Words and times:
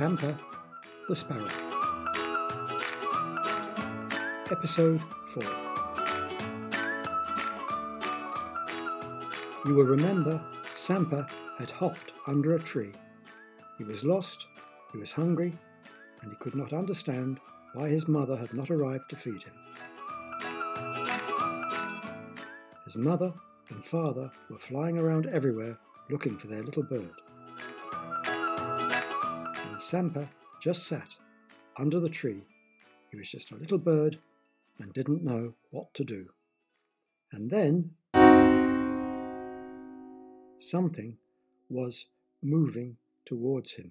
Sampa 0.00 0.34
the 1.08 1.14
Sparrow. 1.14 1.46
Episode 4.50 5.02
4. 5.34 5.42
You 9.66 9.74
will 9.74 9.84
remember 9.84 10.40
Sampa 10.74 11.28
had 11.58 11.70
hopped 11.70 12.12
under 12.26 12.54
a 12.54 12.58
tree. 12.58 12.92
He 13.76 13.84
was 13.84 14.02
lost, 14.02 14.46
he 14.90 14.96
was 14.96 15.12
hungry, 15.12 15.52
and 16.22 16.32
he 16.32 16.38
could 16.38 16.54
not 16.54 16.72
understand 16.72 17.38
why 17.74 17.90
his 17.90 18.08
mother 18.08 18.38
had 18.38 18.54
not 18.54 18.70
arrived 18.70 19.10
to 19.10 19.16
feed 19.16 19.42
him. 19.42 19.52
His 22.86 22.96
mother 22.96 23.34
and 23.68 23.84
father 23.84 24.30
were 24.48 24.58
flying 24.58 24.96
around 24.96 25.26
everywhere 25.26 25.76
looking 26.08 26.38
for 26.38 26.46
their 26.46 26.62
little 26.62 26.84
bird. 26.84 27.20
Sampa 29.90 30.28
just 30.62 30.86
sat 30.86 31.16
under 31.76 31.98
the 31.98 32.08
tree. 32.08 32.44
He 33.10 33.16
was 33.16 33.28
just 33.28 33.50
a 33.50 33.56
little 33.56 33.76
bird 33.76 34.20
and 34.78 34.92
didn't 34.92 35.24
know 35.24 35.54
what 35.72 35.92
to 35.94 36.04
do. 36.04 36.26
And 37.32 37.50
then 37.50 37.90
something 40.60 41.16
was 41.68 42.06
moving 42.40 42.98
towards 43.24 43.72
him, 43.72 43.90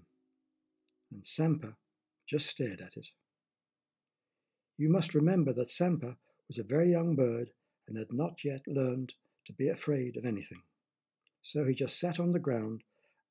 and 1.12 1.25
Sampa 1.25 1.75
just 2.25 2.47
stared 2.47 2.80
at 2.80 2.95
it. 2.95 3.08
You 4.77 4.88
must 4.88 5.13
remember 5.13 5.52
that 5.52 5.70
Sampa 5.70 6.16
was 6.47 6.58
a 6.58 6.63
very 6.63 6.91
young 6.91 7.17
bird 7.17 7.50
and 7.89 7.97
had 7.97 8.13
not 8.13 8.45
yet 8.45 8.61
learned 8.67 9.16
to 9.47 9.52
be 9.52 9.67
afraid 9.67 10.16
of 10.16 10.25
anything. 10.25 10.61
So 11.41 11.66
he 11.66 11.73
just 11.73 12.00
sat 12.00 12.22
on 12.22 12.30
the 12.30 12.39
ground 12.39 12.84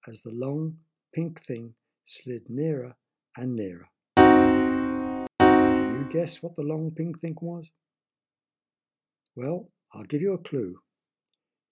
as 0.06 0.20
the 0.20 0.32
long 0.32 0.80
pink 1.14 1.42
thing 1.42 1.72
slid 2.08 2.48
nearer 2.48 2.96
and 3.36 3.54
nearer. 3.54 3.90
Can 4.16 5.26
you 5.38 6.08
guess 6.10 6.42
what 6.42 6.56
the 6.56 6.62
long 6.62 6.90
pink 6.90 7.20
thing 7.20 7.36
was? 7.42 7.66
Well, 9.36 9.70
I'll 9.92 10.04
give 10.04 10.22
you 10.22 10.32
a 10.32 10.38
clue. 10.38 10.80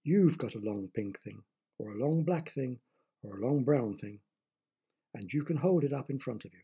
You've 0.04 0.36
got 0.36 0.54
a 0.54 0.60
long 0.60 0.90
pink 0.94 1.20
thing, 1.22 1.42
or 1.78 1.90
a 1.90 1.98
long 1.98 2.22
black 2.22 2.52
thing, 2.52 2.80
or 3.22 3.38
a 3.38 3.46
long 3.46 3.64
brown 3.64 3.96
thing, 3.96 4.20
and 5.14 5.32
you 5.32 5.42
can 5.42 5.56
hold 5.56 5.84
it 5.84 5.92
up 5.94 6.10
in 6.10 6.18
front 6.18 6.44
of 6.44 6.52
you. 6.52 6.60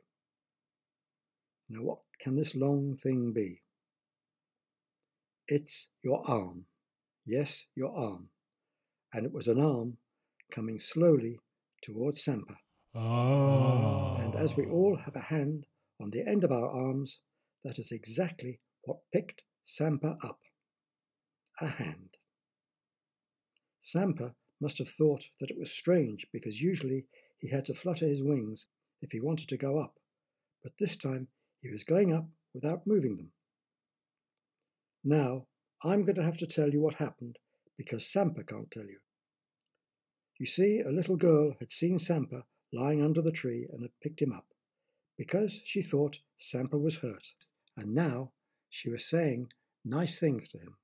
Now, 1.71 1.83
what 1.83 1.99
can 2.21 2.37
this 2.37 2.55
long 2.55 2.99
thing 3.03 3.33
be? 3.33 3.63
It's 5.49 5.89
your 6.05 6.23
arm. 6.29 6.67
Yes, 7.25 7.67
your 7.75 7.97
arm. 7.97 8.29
And 9.15 9.25
it 9.25 9.33
was 9.33 9.49
an 9.49 9.61
arm 9.61 9.97
coming 10.53 10.79
slowly 10.79 11.41
towards 11.83 12.23
Sampa. 12.23 12.59
Oh. 12.95 14.17
And 14.21 14.35
as 14.35 14.57
we 14.57 14.67
all 14.67 14.99
have 15.05 15.17
a 15.17 15.21
hand 15.21 15.67
on 16.01 16.11
the 16.11 16.27
end 16.27 16.45
of 16.45 16.53
our 16.53 16.69
arms, 16.69 17.21
that 17.65 17.79
is 17.79 17.93
exactly 17.93 18.59
what 18.85 18.99
picked 19.13 19.43
Sampa 19.65 20.17
up. 20.23 20.41
A 21.61 21.69
hand. 21.69 22.19
Sampa 23.81 24.35
must 24.61 24.79
have 24.79 24.89
thought 24.89 25.25
that 25.41 25.51
it 25.51 25.59
was 25.59 25.73
strange 25.73 26.27
because 26.33 26.61
usually 26.61 27.07
he 27.39 27.51
had 27.51 27.65
to 27.67 27.75
flutter 27.75 28.07
his 28.07 28.23
wings 28.23 28.67
if 29.01 29.11
he 29.11 29.21
wanted 29.21 29.49
to 29.49 29.57
go 29.57 29.79
up, 29.79 29.95
but 30.63 30.73
this 30.79 30.97
time 30.97 31.29
he 31.61 31.71
was 31.71 31.83
going 31.83 32.13
up 32.13 32.29
without 32.55 32.87
moving 32.87 33.17
them. 33.17 33.33
Now, 35.05 35.47
I'm 35.83 36.05
going 36.05 36.15
to 36.15 36.23
have 36.23 36.37
to 36.39 36.47
tell 36.47 36.71
you 36.71 36.81
what 36.81 36.95
happened 36.95 37.39
because 37.77 38.05
Sampa 38.05 38.47
can't 38.47 38.71
tell 38.71 38.85
you. 38.85 38.99
You 40.39 40.47
see, 40.47 40.81
a 40.81 40.93
little 40.93 41.17
girl 41.17 41.55
had 41.59 41.73
seen 41.73 41.99
Sampa 41.99 42.45
lying 42.73 43.03
under 43.03 43.21
the 43.21 43.33
tree 43.33 43.67
and 43.71 43.83
had 43.83 44.01
picked 44.01 44.23
him 44.23 44.33
up 44.33 44.47
because 45.19 45.61
she 45.65 45.83
thought 45.83 46.19
Sampa 46.39 46.79
was 46.79 46.97
hurt, 46.97 47.35
and 47.77 47.95
now 47.95 48.33
she 48.69 48.89
was 48.89 49.05
saying 49.05 49.53
nice 49.85 50.19
things 50.19 50.49
to 50.49 50.59
him. 50.59 50.77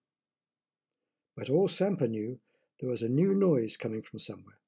But 1.37 1.51
all 1.51 1.69
Sampa 1.69 2.09
knew 2.09 2.39
there 2.81 2.91
was 2.91 3.03
a 3.03 3.09
new 3.09 3.35
noise 3.35 3.77
coming 3.77 4.03
from 4.03 4.19
somewhere, 4.19 4.59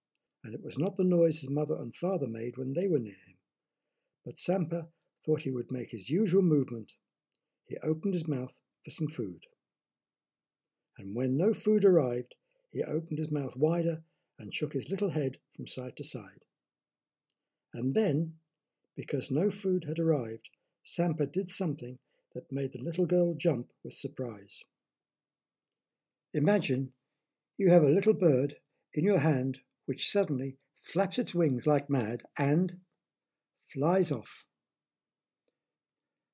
and 0.42 0.54
it 0.54 0.62
was 0.64 0.78
not 0.78 0.96
the 0.96 1.04
noise 1.04 1.40
his 1.40 1.50
mother 1.50 1.76
and 1.76 1.94
father 1.94 2.26
made 2.26 2.56
when 2.56 2.72
they 2.72 2.88
were 2.88 2.98
near 2.98 3.12
him. 3.12 3.36
But 4.24 4.38
Sampa 4.38 4.88
thought 5.24 5.42
he 5.42 5.50
would 5.50 5.70
make 5.70 5.90
his 5.90 6.10
usual 6.10 6.42
movement. 6.42 6.92
He 7.66 7.76
opened 7.82 8.14
his 8.14 8.26
mouth 8.26 8.54
for 8.84 8.90
some 8.90 9.08
food. 9.08 9.44
And 10.98 11.14
when 11.14 11.36
no 11.36 11.54
food 11.54 11.84
arrived, 11.84 12.34
he 12.70 12.82
opened 12.82 13.18
his 13.18 13.30
mouth 13.30 13.56
wider 13.56 14.02
and 14.38 14.54
shook 14.54 14.72
his 14.72 14.88
little 14.88 15.10
head 15.10 15.38
from 15.54 15.66
side 15.66 15.96
to 15.96 16.04
side. 16.04 16.44
And 17.72 17.94
then, 17.94 18.34
because 18.96 19.30
no 19.30 19.50
food 19.50 19.84
had 19.84 19.98
arrived, 19.98 20.50
Sampa 20.82 21.26
did 21.26 21.50
something 21.50 21.98
that 22.34 22.52
made 22.52 22.72
the 22.72 22.82
little 22.82 23.06
girl 23.06 23.34
jump 23.34 23.70
with 23.84 23.94
surprise. 23.94 24.62
Imagine 26.32 26.92
you 27.58 27.70
have 27.70 27.82
a 27.82 27.88
little 27.90 28.14
bird 28.14 28.56
in 28.94 29.04
your 29.04 29.18
hand 29.18 29.58
which 29.86 30.08
suddenly 30.08 30.56
flaps 30.80 31.18
its 31.18 31.34
wings 31.34 31.66
like 31.66 31.90
mad 31.90 32.22
and 32.38 32.80
flies 33.72 34.10
off. 34.10 34.46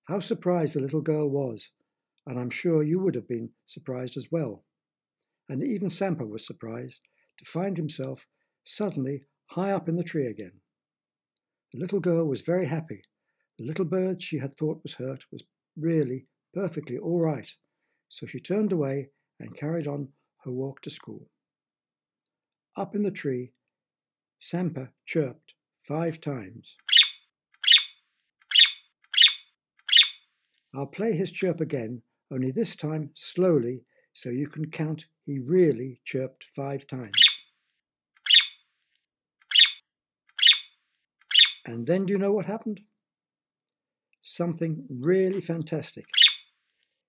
How 0.05 0.21
surprised 0.21 0.75
the 0.75 0.81
little 0.81 1.01
girl 1.01 1.29
was, 1.29 1.71
and 2.27 2.39
I'm 2.39 2.51
sure 2.51 2.83
you 2.83 3.01
would 3.01 3.15
have 3.15 3.29
been 3.29 3.51
surprised 3.65 4.17
as 4.17 4.29
well. 4.31 4.65
And 5.49 5.63
even 5.63 5.89
Sampa 5.89 6.27
was 6.27 6.47
surprised 6.47 7.01
to 7.39 7.45
find 7.45 7.77
himself 7.77 8.27
suddenly 8.65 9.25
high 9.51 9.73
up 9.73 9.89
in 9.89 9.97
the 9.97 10.05
tree 10.05 10.27
again. 10.27 10.61
The 11.77 11.83
little 11.83 12.01
girl 12.01 12.25
was 12.25 12.41
very 12.41 12.65
happy. 12.65 13.03
The 13.59 13.67
little 13.67 13.85
bird 13.85 14.23
she 14.23 14.39
had 14.39 14.55
thought 14.55 14.83
was 14.83 14.95
hurt 14.95 15.27
was 15.31 15.45
really 15.77 16.25
perfectly 16.55 16.97
all 16.97 17.21
right, 17.21 17.55
so 18.09 18.25
she 18.25 18.41
turned 18.41 18.73
away 18.73 19.11
and 19.39 19.55
carried 19.55 19.87
on 19.87 20.09
her 20.45 20.51
walk 20.51 20.81
to 20.83 20.91
school. 20.91 21.29
Up 22.79 22.95
in 22.95 23.03
the 23.03 23.11
tree, 23.11 23.53
Sampa 24.41 24.89
chirped 25.05 25.53
five 25.87 26.19
times. 26.19 26.77
I'll 30.75 30.87
play 30.87 31.15
his 31.15 31.31
chirp 31.31 31.61
again, 31.61 32.01
only 32.31 32.53
this 32.53 32.75
time 32.75 33.11
slowly, 33.13 33.83
so 34.15 34.31
you 34.31 34.47
can 34.47 34.71
count 34.71 35.09
he 35.27 35.41
really 35.41 36.01
chirped 36.07 36.47
five 36.55 36.87
times. 36.87 37.26
And 41.67 41.87
then 41.89 42.07
do 42.07 42.13
you 42.13 42.19
know 42.19 42.33
what 42.33 42.47
happened? 42.47 42.83
Something 44.23 44.85
really 44.89 45.41
fantastic. 45.41 46.07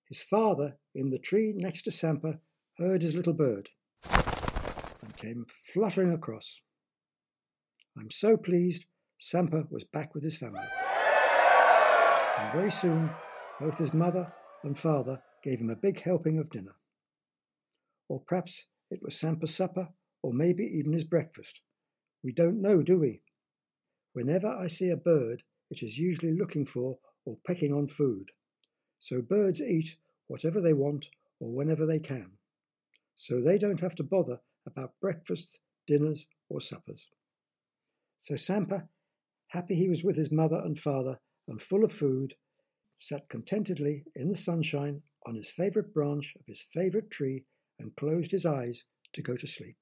His 0.08 0.22
father, 0.22 0.76
in 0.94 1.10
the 1.10 1.18
tree 1.18 1.52
next 1.54 1.82
to 1.82 1.90
Sampa, 1.90 2.38
heard 2.76 3.02
his 3.02 3.14
little 3.14 3.34
bird 3.34 3.70
and 4.04 5.16
came 5.16 5.46
fluttering 5.72 6.12
across. 6.12 6.60
I'm 7.96 8.10
so 8.10 8.36
pleased 8.36 8.86
Sampa 9.20 9.70
was 9.70 9.84
back 9.84 10.14
with 10.14 10.24
his 10.24 10.36
family. 10.36 10.66
And 12.38 12.52
very 12.52 12.72
soon, 12.72 13.10
both 13.60 13.78
his 13.78 13.94
mother 13.94 14.32
and 14.64 14.78
father 14.78 15.20
gave 15.44 15.60
him 15.60 15.70
a 15.70 15.76
big 15.76 16.02
helping 16.02 16.38
of 16.38 16.50
dinner. 16.50 16.74
Or 18.08 18.20
perhaps 18.20 18.64
it 18.90 19.00
was 19.02 19.18
Sampa's 19.18 19.54
supper, 19.54 19.88
or 20.22 20.32
maybe 20.32 20.64
even 20.64 20.92
his 20.92 21.04
breakfast. 21.04 21.60
We 22.24 22.32
don't 22.32 22.62
know, 22.62 22.82
do 22.82 22.98
we? 22.98 23.22
Whenever 24.12 24.48
I 24.48 24.66
see 24.66 24.90
a 24.90 24.96
bird, 24.96 25.42
it 25.70 25.82
is 25.82 25.98
usually 25.98 26.32
looking 26.32 26.64
for 26.64 26.98
or 27.24 27.38
pecking 27.46 27.72
on 27.72 27.88
food. 27.88 28.30
So 28.98 29.20
birds 29.20 29.60
eat 29.60 29.96
whatever 30.26 30.60
they 30.60 30.72
want 30.72 31.08
or 31.40 31.52
whenever 31.52 31.86
they 31.86 31.98
can. 31.98 32.32
So 33.14 33.40
they 33.40 33.58
don't 33.58 33.80
have 33.80 33.94
to 33.96 34.02
bother 34.02 34.40
about 34.66 34.94
breakfasts, 35.00 35.58
dinners, 35.86 36.26
or 36.48 36.60
suppers. 36.60 37.08
So 38.16 38.34
Sampa, 38.34 38.88
happy 39.48 39.74
he 39.74 39.88
was 39.88 40.02
with 40.02 40.16
his 40.16 40.32
mother 40.32 40.60
and 40.64 40.78
father 40.78 41.20
and 41.46 41.60
full 41.60 41.84
of 41.84 41.92
food, 41.92 42.34
sat 42.98 43.28
contentedly 43.28 44.04
in 44.14 44.28
the 44.28 44.36
sunshine 44.36 45.02
on 45.26 45.36
his 45.36 45.50
favourite 45.50 45.92
branch 45.92 46.34
of 46.38 46.46
his 46.46 46.64
favourite 46.72 47.10
tree 47.10 47.44
and 47.78 47.94
closed 47.96 48.30
his 48.30 48.44
eyes 48.44 48.84
to 49.12 49.22
go 49.22 49.36
to 49.36 49.46
sleep. 49.46 49.76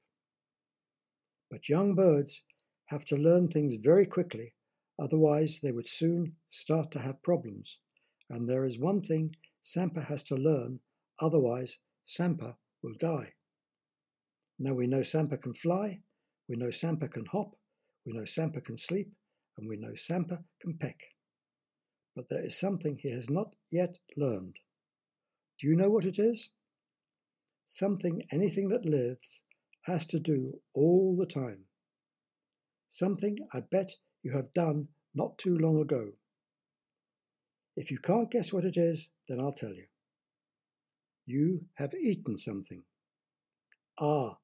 But 1.50 1.68
young 1.68 1.94
birds 1.94 2.42
have 2.86 3.04
to 3.06 3.16
learn 3.16 3.48
things 3.48 3.76
very 3.76 4.06
quickly, 4.06 4.52
otherwise, 5.00 5.60
they 5.62 5.72
would 5.72 5.88
soon 5.88 6.34
start 6.48 6.90
to 6.92 7.00
have 7.00 7.22
problems. 7.22 7.78
And 8.30 8.48
there 8.48 8.64
is 8.64 8.78
one 8.78 9.02
thing 9.02 9.34
Sampa 9.62 10.04
has 10.06 10.22
to 10.24 10.36
learn, 10.36 10.80
otherwise, 11.20 11.78
Sampa 12.06 12.54
will 12.82 12.94
die. 12.98 13.32
Now 14.58 14.74
we 14.74 14.86
know 14.86 15.02
Sampa 15.02 15.36
can 15.40 15.54
fly, 15.54 16.00
we 16.48 16.56
know 16.56 16.70
Sampa 16.70 17.08
can 17.08 17.26
hop, 17.26 17.56
we 18.04 18.12
know 18.12 18.24
Sampa 18.24 18.60
can 18.64 18.78
sleep, 18.78 19.12
and 19.58 19.68
we 19.68 19.76
know 19.76 19.94
Sampa 19.94 20.38
can 20.60 20.78
peck. 20.78 21.00
But 22.14 22.28
there 22.30 22.44
is 22.44 22.58
something 22.58 22.96
he 22.96 23.10
has 23.10 23.28
not 23.28 23.54
yet 23.70 23.98
learned. 24.16 24.56
Do 25.60 25.66
you 25.66 25.76
know 25.76 25.90
what 25.90 26.04
it 26.04 26.18
is? 26.18 26.50
Something 27.66 28.22
anything 28.30 28.68
that 28.68 28.86
lives 28.86 29.42
has 29.82 30.06
to 30.06 30.18
do 30.18 30.60
all 30.74 31.16
the 31.18 31.26
time. 31.26 31.64
Something 32.88 33.38
I 33.52 33.60
bet 33.60 33.96
you 34.22 34.32
have 34.32 34.52
done 34.52 34.88
not 35.14 35.38
too 35.38 35.56
long 35.58 35.80
ago. 35.80 36.12
If 37.76 37.90
you 37.90 37.98
can't 37.98 38.30
guess 38.30 38.52
what 38.52 38.64
it 38.64 38.76
is, 38.76 39.08
then 39.28 39.40
I'll 39.40 39.52
tell 39.52 39.74
you. 39.74 39.86
You 41.26 41.66
have 41.74 41.94
eaten 41.94 42.38
something. 42.38 42.82
Ah, 43.98 44.38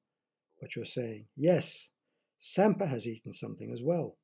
what 0.57 0.75
you're 0.75 0.85
saying. 0.85 1.25
Yes, 1.35 1.91
Sampa 2.39 2.85
has 2.87 3.07
eaten 3.07 3.33
something 3.33 3.71
as 3.71 3.81
well. 3.81 4.17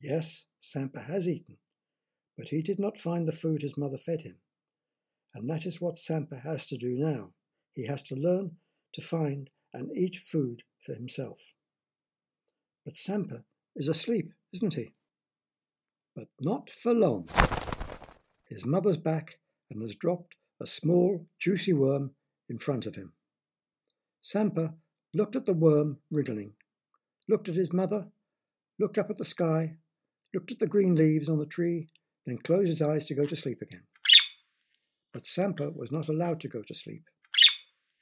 Yes, 0.00 0.46
Sampa 0.60 1.00
has 1.00 1.28
eaten, 1.28 1.58
but 2.36 2.48
he 2.48 2.62
did 2.62 2.78
not 2.78 2.98
find 2.98 3.28
the 3.28 3.32
food 3.32 3.62
his 3.62 3.78
mother 3.78 3.98
fed 3.98 4.22
him. 4.22 4.36
And 5.34 5.48
that 5.48 5.66
is 5.66 5.80
what 5.80 5.96
Sampa 5.98 6.40
has 6.42 6.66
to 6.66 6.76
do 6.76 6.96
now. 6.96 7.32
He 7.72 7.86
has 7.86 8.02
to 8.04 8.16
learn 8.16 8.56
to 8.92 9.02
find 9.02 9.50
and 9.72 9.96
eat 9.96 10.16
food 10.16 10.64
for 10.80 10.94
himself. 10.94 11.38
But 12.84 12.96
Sampa 12.96 13.42
is 13.76 13.88
asleep, 13.88 14.32
isn't 14.52 14.74
he? 14.74 14.92
But 16.14 16.28
not 16.40 16.70
for 16.70 16.92
long. 16.92 17.28
His 18.48 18.64
mother's 18.66 18.96
back 18.96 19.38
and 19.70 19.80
has 19.82 19.94
dropped 19.94 20.36
a 20.60 20.66
small, 20.66 21.26
juicy 21.38 21.72
worm 21.72 22.12
in 22.48 22.58
front 22.58 22.86
of 22.86 22.96
him. 22.96 23.12
Sampa 24.22 24.74
looked 25.14 25.36
at 25.36 25.46
the 25.46 25.54
worm 25.54 25.98
wriggling, 26.10 26.52
looked 27.28 27.48
at 27.48 27.54
his 27.54 27.72
mother, 27.72 28.06
looked 28.78 28.98
up 28.98 29.08
at 29.08 29.16
the 29.16 29.24
sky, 29.24 29.76
looked 30.34 30.50
at 30.50 30.58
the 30.58 30.66
green 30.66 30.94
leaves 30.94 31.28
on 31.28 31.38
the 31.38 31.46
tree, 31.46 31.88
then 32.26 32.38
closed 32.38 32.68
his 32.68 32.82
eyes 32.82 33.06
to 33.06 33.14
go 33.14 33.24
to 33.24 33.36
sleep 33.36 33.62
again. 33.62 33.84
But 35.12 35.26
Sampa 35.26 35.70
was 35.74 35.90
not 35.90 36.08
allowed 36.08 36.40
to 36.40 36.48
go 36.48 36.62
to 36.62 36.74
sleep. 36.74 37.04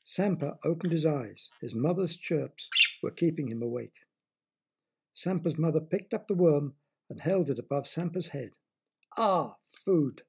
Sampa 0.05 0.59
opened 0.65 0.93
his 0.93 1.07
eyes. 1.07 1.51
His 1.61 1.75
mother's 1.75 2.17
chirps 2.17 2.69
were 3.03 3.11
keeping 3.11 3.49
him 3.49 3.63
awake. 3.63 3.93
Sampa's 5.19 5.59
mother 5.59 5.81
picked 5.81 6.15
up 6.15 6.29
the 6.29 6.35
worm 6.37 6.75
and 7.11 7.21
held 7.21 7.51
it 7.51 7.59
above 7.59 7.89
Sampa's 7.89 8.29
head. 8.29 8.51
Ah, 9.17 9.57
food! 9.85 10.23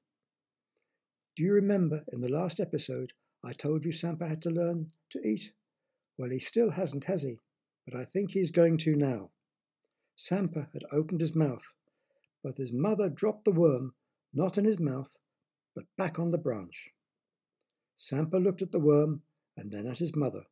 Do 1.36 1.44
you 1.44 1.52
remember 1.52 2.02
in 2.12 2.22
the 2.22 2.32
last 2.32 2.58
episode 2.58 3.12
I 3.44 3.52
told 3.52 3.84
you 3.84 3.92
Sampa 3.92 4.26
had 4.26 4.42
to 4.42 4.50
learn 4.50 4.90
to 5.10 5.24
eat? 5.24 5.52
Well, 6.18 6.30
he 6.30 6.40
still 6.40 6.72
hasn't, 6.72 7.04
has 7.04 7.22
he? 7.22 7.38
But 7.86 8.00
I 8.00 8.04
think 8.04 8.32
he's 8.32 8.50
going 8.50 8.78
to 8.78 8.96
now. 8.96 9.30
Sampa 10.16 10.66
had 10.72 10.82
opened 10.90 11.20
his 11.20 11.36
mouth, 11.36 11.62
but 12.42 12.58
his 12.58 12.72
mother 12.72 13.08
dropped 13.08 13.44
the 13.44 13.52
worm, 13.52 13.94
not 14.34 14.58
in 14.58 14.64
his 14.64 14.80
mouth, 14.80 15.12
but 15.72 15.84
back 15.96 16.18
on 16.18 16.32
the 16.32 16.36
branch. 16.36 16.88
Sampa 17.96 18.38
looked 18.38 18.60
at 18.60 18.72
the 18.72 18.80
worm 18.80 19.22
and 19.56 19.70
then 19.70 19.86
at 19.86 20.00
his 20.00 20.16
mother. 20.16 20.46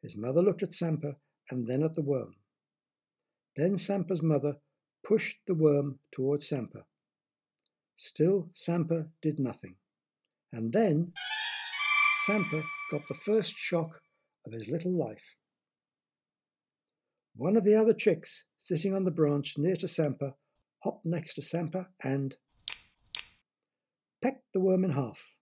His 0.00 0.16
mother 0.16 0.40
looked 0.40 0.62
at 0.62 0.72
Sampa 0.72 1.16
and 1.50 1.66
then 1.66 1.82
at 1.82 1.92
the 1.92 2.00
worm. 2.00 2.36
Then 3.56 3.76
Sampa's 3.76 4.22
mother 4.22 4.56
pushed 5.04 5.38
the 5.46 5.54
worm 5.54 5.98
towards 6.12 6.48
Sampa. 6.48 6.84
Still, 7.96 8.48
Sampa 8.52 9.06
did 9.22 9.38
nothing. 9.38 9.76
And 10.52 10.72
then 10.72 11.12
Sampa 12.26 12.62
got 12.90 13.06
the 13.08 13.14
first 13.14 13.54
shock 13.56 14.00
of 14.46 14.52
his 14.52 14.68
little 14.68 14.92
life. 14.92 15.36
One 17.36 17.56
of 17.56 17.64
the 17.64 17.74
other 17.74 17.92
chicks, 17.92 18.44
sitting 18.58 18.94
on 18.94 19.04
the 19.04 19.10
branch 19.10 19.58
near 19.58 19.76
to 19.76 19.86
Sampa, 19.86 20.34
hopped 20.82 21.06
next 21.06 21.34
to 21.34 21.42
Sampa 21.42 21.86
and 22.02 22.36
pecked 24.22 24.52
the 24.52 24.60
worm 24.60 24.84
in 24.84 24.90
half. 24.90 25.34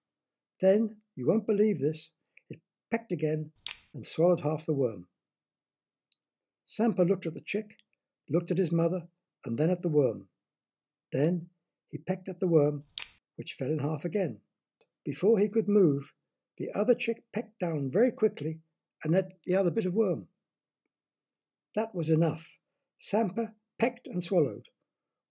Then, 0.60 0.96
you 1.16 1.26
won't 1.26 1.46
believe 1.46 1.80
this, 1.80 2.10
it 2.48 2.60
pecked 2.90 3.12
again 3.12 3.50
and 3.94 4.06
swallowed 4.06 4.40
half 4.40 4.66
the 4.66 4.72
worm. 4.72 5.06
Sampa 6.66 7.06
looked 7.06 7.26
at 7.26 7.34
the 7.34 7.40
chick, 7.40 7.76
looked 8.28 8.50
at 8.50 8.58
his 8.58 8.72
mother, 8.72 9.08
and 9.44 9.58
then 9.58 9.70
at 9.70 9.82
the 9.82 9.88
worm. 9.88 10.28
Then 11.12 11.48
he 11.90 11.98
pecked 11.98 12.28
at 12.28 12.40
the 12.40 12.46
worm, 12.46 12.84
which 13.36 13.54
fell 13.54 13.70
in 13.70 13.78
half 13.78 14.04
again. 14.04 14.40
Before 15.04 15.38
he 15.38 15.48
could 15.48 15.68
move, 15.68 16.12
the 16.56 16.70
other 16.74 16.94
chick 16.94 17.24
pecked 17.32 17.58
down 17.58 17.90
very 17.90 18.12
quickly 18.12 18.60
and 19.02 19.14
ate 19.14 19.42
the 19.44 19.56
other 19.56 19.70
bit 19.70 19.86
of 19.86 19.94
worm. 19.94 20.28
That 21.74 21.94
was 21.94 22.10
enough. 22.10 22.58
Sampa 23.00 23.52
pecked 23.78 24.06
and 24.06 24.22
swallowed. 24.22 24.68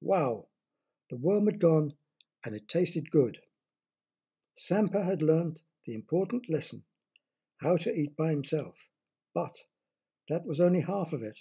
Wow! 0.01 0.47
The 1.09 1.17
worm 1.17 1.45
had 1.45 1.59
gone, 1.59 1.94
and 2.44 2.55
it 2.55 2.67
tasted 2.67 3.11
good. 3.11 3.39
Sampa 4.57 5.03
had 5.03 5.21
learnt 5.21 5.61
the 5.85 5.94
important 5.94 6.49
lesson 6.49 6.83
how 7.61 7.77
to 7.77 7.94
eat 7.94 8.17
by 8.17 8.31
himself. 8.31 8.87
But 9.33 9.55
that 10.27 10.45
was 10.45 10.59
only 10.59 10.81
half 10.81 11.13
of 11.13 11.21
it. 11.21 11.39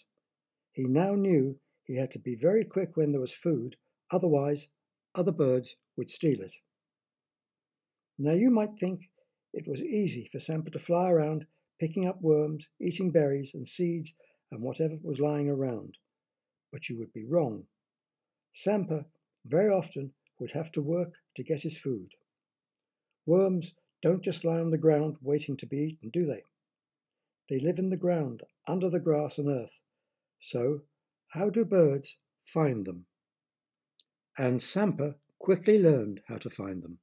He 0.72 0.84
now 0.84 1.14
knew 1.14 1.58
he 1.82 1.96
had 1.96 2.10
to 2.12 2.18
be 2.18 2.34
very 2.34 2.64
quick 2.64 2.96
when 2.96 3.12
there 3.12 3.20
was 3.20 3.32
food, 3.32 3.76
otherwise, 4.10 4.68
other 5.14 5.32
birds 5.32 5.76
would 5.96 6.10
steal 6.10 6.40
it. 6.40 6.54
Now 8.18 8.32
you 8.32 8.50
might 8.50 8.74
think 8.74 9.10
it 9.52 9.66
was 9.66 9.82
easy 9.82 10.28
for 10.30 10.38
Sampa 10.38 10.70
to 10.70 10.78
fly 10.78 11.10
around 11.10 11.46
picking 11.80 12.06
up 12.06 12.20
worms, 12.20 12.68
eating 12.78 13.10
berries 13.10 13.54
and 13.54 13.66
seeds 13.66 14.14
and 14.50 14.62
whatever 14.62 14.96
was 15.02 15.18
lying 15.18 15.48
around. 15.48 15.98
But 16.70 16.88
you 16.88 16.98
would 16.98 17.12
be 17.12 17.24
wrong. 17.24 17.66
Sampa 18.54 19.06
very 19.44 19.70
often 19.70 20.12
would 20.38 20.52
have 20.52 20.70
to 20.72 20.82
work 20.82 21.14
to 21.36 21.42
get 21.42 21.62
his 21.62 21.78
food. 21.78 22.12
Worms 23.26 23.74
don't 24.02 24.22
just 24.22 24.44
lie 24.44 24.60
on 24.60 24.70
the 24.70 24.78
ground 24.78 25.16
waiting 25.20 25.56
to 25.56 25.66
be 25.66 25.78
eaten, 25.78 26.10
do 26.10 26.26
they? 26.26 26.44
They 27.48 27.58
live 27.58 27.78
in 27.78 27.90
the 27.90 27.96
ground, 27.96 28.42
under 28.66 28.88
the 28.88 29.00
grass 29.00 29.38
and 29.38 29.48
earth. 29.48 29.80
So, 30.40 30.80
how 31.28 31.50
do 31.50 31.64
birds 31.64 32.16
find 32.42 32.84
them? 32.86 33.06
And 34.36 34.60
Sampa 34.60 35.14
quickly 35.38 35.78
learned 35.78 36.22
how 36.26 36.38
to 36.38 36.50
find 36.50 36.82
them. 36.82 36.98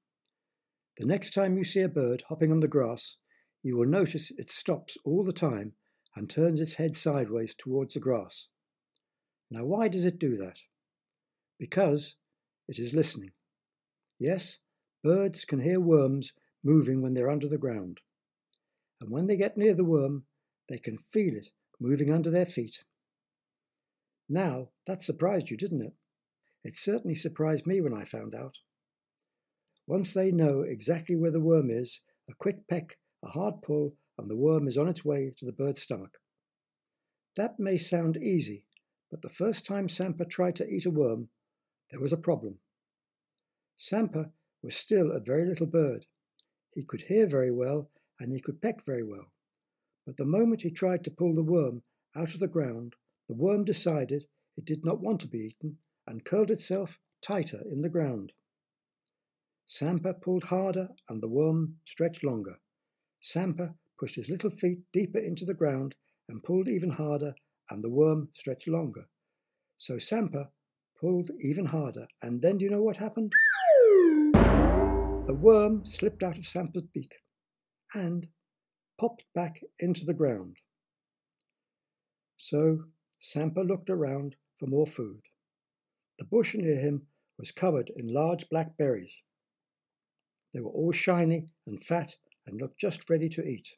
The 0.97 1.05
next 1.05 1.33
time 1.33 1.57
you 1.57 1.63
see 1.63 1.81
a 1.81 1.87
bird 1.87 2.23
hopping 2.27 2.51
on 2.51 2.59
the 2.59 2.67
grass, 2.67 3.17
you 3.61 3.77
will 3.77 3.87
notice 3.87 4.31
it 4.31 4.49
stops 4.49 4.97
all 5.05 5.23
the 5.23 5.31
time 5.31 5.73
and 6.15 6.29
turns 6.29 6.59
its 6.59 6.73
head 6.73 6.95
sideways 6.95 7.53
towards 7.53 7.93
the 7.93 7.99
grass. 7.99 8.47
Now, 9.51 9.65
why 9.65 9.87
does 9.87 10.03
it 10.03 10.19
do 10.19 10.35
that? 10.37 10.59
Because 11.59 12.15
it 12.67 12.79
is 12.79 12.93
listening. 12.93 13.31
Yes, 14.19 14.57
birds 15.03 15.45
can 15.45 15.59
hear 15.59 15.79
worms 15.79 16.33
moving 16.63 17.01
when 17.01 17.13
they're 17.13 17.29
under 17.29 17.47
the 17.47 17.57
ground. 17.57 17.99
And 18.99 19.11
when 19.11 19.27
they 19.27 19.37
get 19.37 19.57
near 19.57 19.75
the 19.75 19.83
worm, 19.83 20.25
they 20.67 20.79
can 20.79 20.97
feel 20.97 21.35
it 21.35 21.49
moving 21.79 22.11
under 22.11 22.31
their 22.31 22.47
feet. 22.47 22.83
Now, 24.29 24.69
that 24.85 25.01
surprised 25.01 25.49
you, 25.49 25.57
didn't 25.57 25.81
it? 25.81 25.93
It 26.63 26.75
certainly 26.75 27.15
surprised 27.15 27.65
me 27.65 27.81
when 27.81 27.93
I 27.93 28.03
found 28.03 28.35
out. 28.35 28.57
Once 29.85 30.13
they 30.13 30.31
know 30.31 30.61
exactly 30.61 31.15
where 31.15 31.31
the 31.31 31.39
worm 31.39 31.69
is, 31.71 32.01
a 32.29 32.33
quick 32.33 32.67
peck, 32.67 32.97
a 33.23 33.29
hard 33.29 33.61
pull, 33.61 33.95
and 34.17 34.29
the 34.29 34.35
worm 34.35 34.67
is 34.67 34.77
on 34.77 34.89
its 34.89 35.05
way 35.05 35.33
to 35.37 35.45
the 35.45 35.51
bird's 35.51 35.81
stomach. 35.81 36.17
That 37.37 37.59
may 37.59 37.77
sound 37.77 38.17
easy, 38.17 38.65
but 39.09 39.21
the 39.21 39.29
first 39.29 39.65
time 39.65 39.87
Sampa 39.87 40.25
tried 40.25 40.55
to 40.57 40.67
eat 40.67 40.85
a 40.85 40.91
worm, 40.91 41.29
there 41.91 42.01
was 42.01 42.11
a 42.11 42.17
problem. 42.17 42.59
Sampa 43.77 44.31
was 44.61 44.75
still 44.75 45.11
a 45.11 45.19
very 45.19 45.45
little 45.45 45.67
bird. 45.67 46.05
He 46.73 46.83
could 46.83 47.01
hear 47.01 47.27
very 47.27 47.51
well 47.51 47.89
and 48.19 48.33
he 48.33 48.41
could 48.41 48.61
peck 48.61 48.83
very 48.83 49.03
well. 49.03 49.31
But 50.05 50.17
the 50.17 50.25
moment 50.25 50.63
he 50.63 50.71
tried 50.71 51.03
to 51.05 51.11
pull 51.11 51.35
the 51.35 51.43
worm 51.43 51.83
out 52.15 52.33
of 52.33 52.39
the 52.39 52.47
ground, 52.47 52.95
the 53.27 53.35
worm 53.35 53.63
decided 53.63 54.25
it 54.55 54.65
did 54.65 54.85
not 54.85 55.01
want 55.01 55.19
to 55.21 55.27
be 55.27 55.39
eaten 55.39 55.77
and 56.07 56.25
curled 56.25 56.51
itself 56.51 56.99
tighter 57.21 57.61
in 57.71 57.81
the 57.81 57.89
ground. 57.89 58.33
Sampa 59.67 60.13
pulled 60.13 60.45
harder 60.45 60.89
and 61.09 61.21
the 61.21 61.27
worm 61.27 61.75
stretched 61.85 62.23
longer. 62.23 62.57
Sampa 63.21 63.75
pushed 63.99 64.15
his 64.15 64.29
little 64.29 64.49
feet 64.49 64.79
deeper 64.93 65.19
into 65.19 65.43
the 65.43 65.53
ground 65.53 65.95
and 66.29 66.43
pulled 66.43 66.69
even 66.69 66.89
harder 66.89 67.35
and 67.69 67.83
the 67.83 67.89
worm 67.89 68.29
stretched 68.33 68.67
longer. 68.67 69.07
So 69.75 69.95
Sampa 69.95 70.47
pulled 70.99 71.29
even 71.41 71.65
harder 71.65 72.07
and 72.21 72.41
then 72.41 72.57
do 72.57 72.65
you 72.65 72.71
know 72.71 72.81
what 72.81 72.97
happened? 72.97 73.33
The 74.33 75.37
worm 75.37 75.83
slipped 75.83 76.23
out 76.23 76.37
of 76.37 76.47
Sampa's 76.47 76.87
beak 76.93 77.15
and 77.93 78.27
popped 78.97 79.25
back 79.35 79.61
into 79.79 80.05
the 80.05 80.13
ground. 80.13 80.57
So 82.37 82.85
Sampa 83.19 83.61
looked 83.61 83.89
around 83.89 84.35
for 84.57 84.67
more 84.67 84.85
food. 84.85 85.21
The 86.19 86.25
bush 86.25 86.55
near 86.55 86.79
him 86.79 87.07
was 87.37 87.51
covered 87.51 87.91
in 87.95 88.07
large 88.07 88.49
black 88.49 88.77
berries. 88.77 89.21
They 90.53 90.59
were 90.59 90.71
all 90.71 90.91
shiny 90.91 91.49
and 91.65 91.83
fat 91.83 92.15
and 92.45 92.59
looked 92.59 92.79
just 92.79 93.09
ready 93.09 93.29
to 93.29 93.43
eat. 93.43 93.75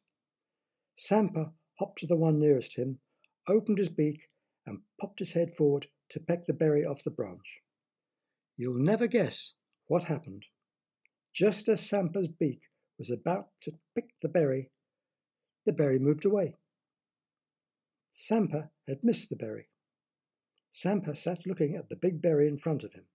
Sampa 0.97 1.53
hopped 1.79 1.99
to 1.99 2.07
the 2.07 2.15
one 2.15 2.39
nearest 2.39 2.75
him, 2.75 2.99
opened 3.47 3.77
his 3.77 3.89
beak, 3.89 4.29
and 4.65 4.81
popped 4.99 5.19
his 5.19 5.33
head 5.33 5.55
forward 5.55 5.87
to 6.09 6.19
peck 6.19 6.45
the 6.45 6.53
berry 6.53 6.85
off 6.85 7.03
the 7.03 7.09
branch. 7.09 7.61
You'll 8.57 8.83
never 8.83 9.07
guess 9.07 9.53
what 9.87 10.03
happened. 10.03 10.45
Just 11.33 11.69
as 11.69 11.87
Sampa's 11.87 12.27
beak 12.27 12.69
was 12.97 13.09
about 13.09 13.47
to 13.61 13.71
pick 13.95 14.09
the 14.21 14.27
berry, 14.27 14.69
the 15.65 15.71
berry 15.71 15.97
moved 15.99 16.25
away. 16.25 16.55
Sampa 18.19 18.69
had 18.85 19.01
missed 19.01 19.29
the 19.29 19.37
berry. 19.37 19.69
Sampa 20.71 21.15
sat 21.15 21.45
looking 21.45 21.77
at 21.77 21.87
the 21.87 21.95
big 21.95 22.21
berry 22.21 22.49
in 22.49 22.57
front 22.57 22.83
of 22.83 22.91
him. 22.91 23.05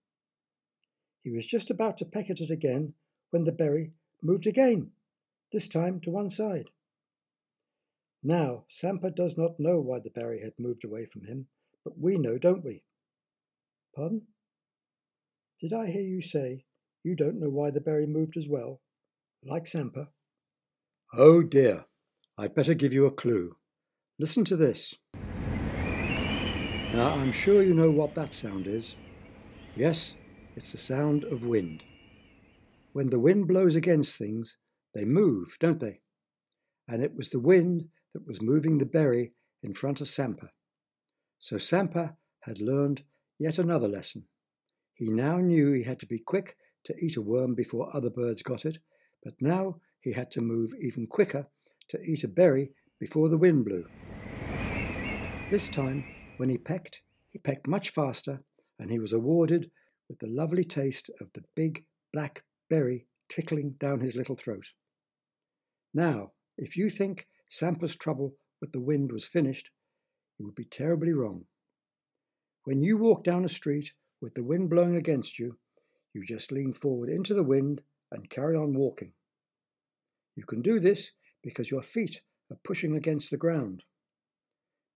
He 1.21 1.29
was 1.29 1.45
just 1.45 1.69
about 1.69 1.99
to 1.99 2.05
peck 2.05 2.31
at 2.31 2.41
it 2.41 2.49
again 2.49 2.95
when 3.29 3.43
the 3.43 3.51
berry 3.51 3.91
moved 4.23 4.47
again, 4.47 4.93
this 5.51 5.67
time 5.67 5.99
to 5.99 6.09
one 6.09 6.31
side. 6.31 6.71
Now, 8.23 8.65
Sampa 8.67 9.11
does 9.11 9.37
not 9.37 9.59
know 9.59 9.79
why 9.79 9.99
the 9.99 10.09
berry 10.09 10.41
had 10.41 10.53
moved 10.57 10.83
away 10.83 11.05
from 11.05 11.25
him, 11.25 11.49
but 11.83 11.99
we 11.99 12.17
know, 12.17 12.39
don't 12.39 12.65
we? 12.65 12.81
Pardon? 13.95 14.23
Did 15.59 15.71
I 15.71 15.85
hear 15.85 16.01
you 16.01 16.19
say 16.19 16.65
you 17.03 17.15
don't 17.15 17.39
know 17.39 17.51
why 17.51 17.69
the 17.69 17.79
berry 17.79 18.07
moved 18.07 18.37
as 18.37 18.47
well, 18.47 18.81
like 19.43 19.65
Sampa? 19.65 20.07
Oh 21.13 21.43
dear, 21.43 21.85
I'd 22.39 22.55
better 22.55 22.73
give 22.73 22.91
you 22.91 23.05
a 23.05 23.11
clue. 23.11 23.55
Listen 24.17 24.45
to 24.45 24.55
this. 24.55 24.95
Now, 26.93 27.09
I'm 27.15 27.33
sure 27.33 27.61
you 27.61 27.73
know 27.73 27.91
what 27.91 28.15
that 28.15 28.31
sound 28.31 28.65
is. 28.65 28.95
Yes, 29.75 30.15
it's 30.55 30.71
the 30.71 30.77
sound 30.77 31.25
of 31.25 31.43
wind. 31.43 31.83
When 32.93 33.09
the 33.09 33.19
wind 33.19 33.49
blows 33.49 33.75
against 33.75 34.15
things, 34.15 34.55
they 34.93 35.03
move, 35.03 35.57
don't 35.59 35.81
they? 35.81 35.99
And 36.87 37.03
it 37.03 37.13
was 37.17 37.29
the 37.29 37.41
wind 37.41 37.89
that 38.13 38.25
was 38.25 38.41
moving 38.41 38.77
the 38.77 38.85
berry 38.85 39.33
in 39.61 39.73
front 39.73 39.99
of 39.99 40.07
Sampa. 40.07 40.51
So 41.37 41.57
Sampa 41.57 42.15
had 42.43 42.61
learned 42.61 43.03
yet 43.37 43.59
another 43.59 43.89
lesson. 43.89 44.27
He 44.93 45.09
now 45.09 45.39
knew 45.39 45.73
he 45.73 45.83
had 45.83 45.99
to 45.99 46.05
be 46.05 46.19
quick 46.19 46.55
to 46.85 46.95
eat 47.03 47.17
a 47.17 47.21
worm 47.21 47.53
before 47.53 47.93
other 47.93 48.09
birds 48.09 48.41
got 48.41 48.63
it, 48.63 48.77
but 49.21 49.33
now 49.41 49.81
he 49.99 50.13
had 50.13 50.31
to 50.31 50.41
move 50.41 50.71
even 50.79 51.05
quicker 51.05 51.47
to 51.89 52.01
eat 52.01 52.23
a 52.23 52.29
berry 52.29 52.71
before 52.99 53.29
the 53.29 53.37
wind 53.37 53.65
blew. 53.65 53.85
This 55.49 55.69
time, 55.69 56.05
when 56.37 56.49
he 56.49 56.57
pecked, 56.57 57.01
he 57.29 57.39
pecked 57.39 57.67
much 57.67 57.89
faster, 57.89 58.41
and 58.79 58.89
he 58.89 58.99
was 58.99 59.13
awarded 59.13 59.69
with 60.09 60.19
the 60.19 60.27
lovely 60.27 60.63
taste 60.63 61.09
of 61.19 61.27
the 61.33 61.43
big 61.55 61.85
black 62.13 62.43
berry 62.69 63.07
tickling 63.29 63.71
down 63.79 63.99
his 63.99 64.15
little 64.15 64.35
throat. 64.35 64.71
Now, 65.93 66.31
if 66.57 66.77
you 66.77 66.89
think 66.89 67.27
Sampa's 67.49 67.95
trouble 67.95 68.35
with 68.61 68.71
the 68.71 68.79
wind 68.79 69.11
was 69.11 69.27
finished, 69.27 69.69
you 70.37 70.45
would 70.45 70.55
be 70.55 70.65
terribly 70.65 71.13
wrong. 71.13 71.45
When 72.63 72.81
you 72.81 72.97
walk 72.97 73.23
down 73.23 73.45
a 73.45 73.49
street 73.49 73.93
with 74.21 74.33
the 74.33 74.43
wind 74.43 74.69
blowing 74.69 74.95
against 74.95 75.39
you, 75.39 75.57
you 76.13 76.25
just 76.25 76.51
lean 76.51 76.73
forward 76.73 77.09
into 77.09 77.33
the 77.33 77.43
wind 77.43 77.81
and 78.11 78.29
carry 78.29 78.55
on 78.55 78.73
walking. 78.73 79.11
You 80.35 80.45
can 80.45 80.61
do 80.61 80.79
this 80.79 81.11
because 81.43 81.69
your 81.69 81.81
feet 81.81 82.21
pushing 82.63 82.95
against 82.95 83.31
the 83.31 83.37
ground. 83.37 83.83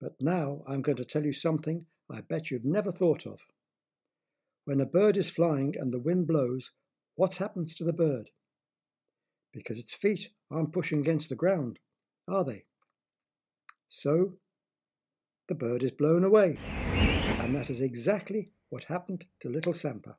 But 0.01 0.15
now 0.21 0.63
I'm 0.67 0.81
going 0.81 0.97
to 0.97 1.05
tell 1.05 1.25
you 1.25 1.33
something 1.33 1.85
I 2.11 2.21
bet 2.21 2.51
you've 2.51 2.65
never 2.65 2.91
thought 2.91 3.25
of. 3.25 3.41
When 4.65 4.79
a 4.79 4.85
bird 4.85 5.17
is 5.17 5.29
flying 5.29 5.75
and 5.77 5.91
the 5.91 5.99
wind 5.99 6.27
blows, 6.27 6.71
what 7.15 7.35
happens 7.35 7.75
to 7.75 7.83
the 7.83 7.93
bird? 7.93 8.29
Because 9.51 9.79
its 9.79 9.93
feet 9.93 10.29
aren't 10.51 10.73
pushing 10.73 10.99
against 10.99 11.29
the 11.29 11.35
ground, 11.35 11.79
are 12.27 12.43
they? 12.43 12.65
So 13.87 14.33
the 15.47 15.55
bird 15.55 15.81
is 15.81 15.91
blown 15.91 16.23
away. 16.23 16.59
And 17.39 17.55
that 17.55 17.69
is 17.69 17.81
exactly 17.81 18.51
what 18.69 18.83
happened 18.85 19.25
to 19.41 19.49
little 19.49 19.73
Sampa. 19.73 20.17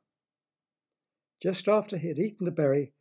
Just 1.41 1.67
after 1.67 1.97
he 1.97 2.09
had 2.09 2.19
eaten 2.19 2.45
the 2.45 2.51
berry, 2.51 2.93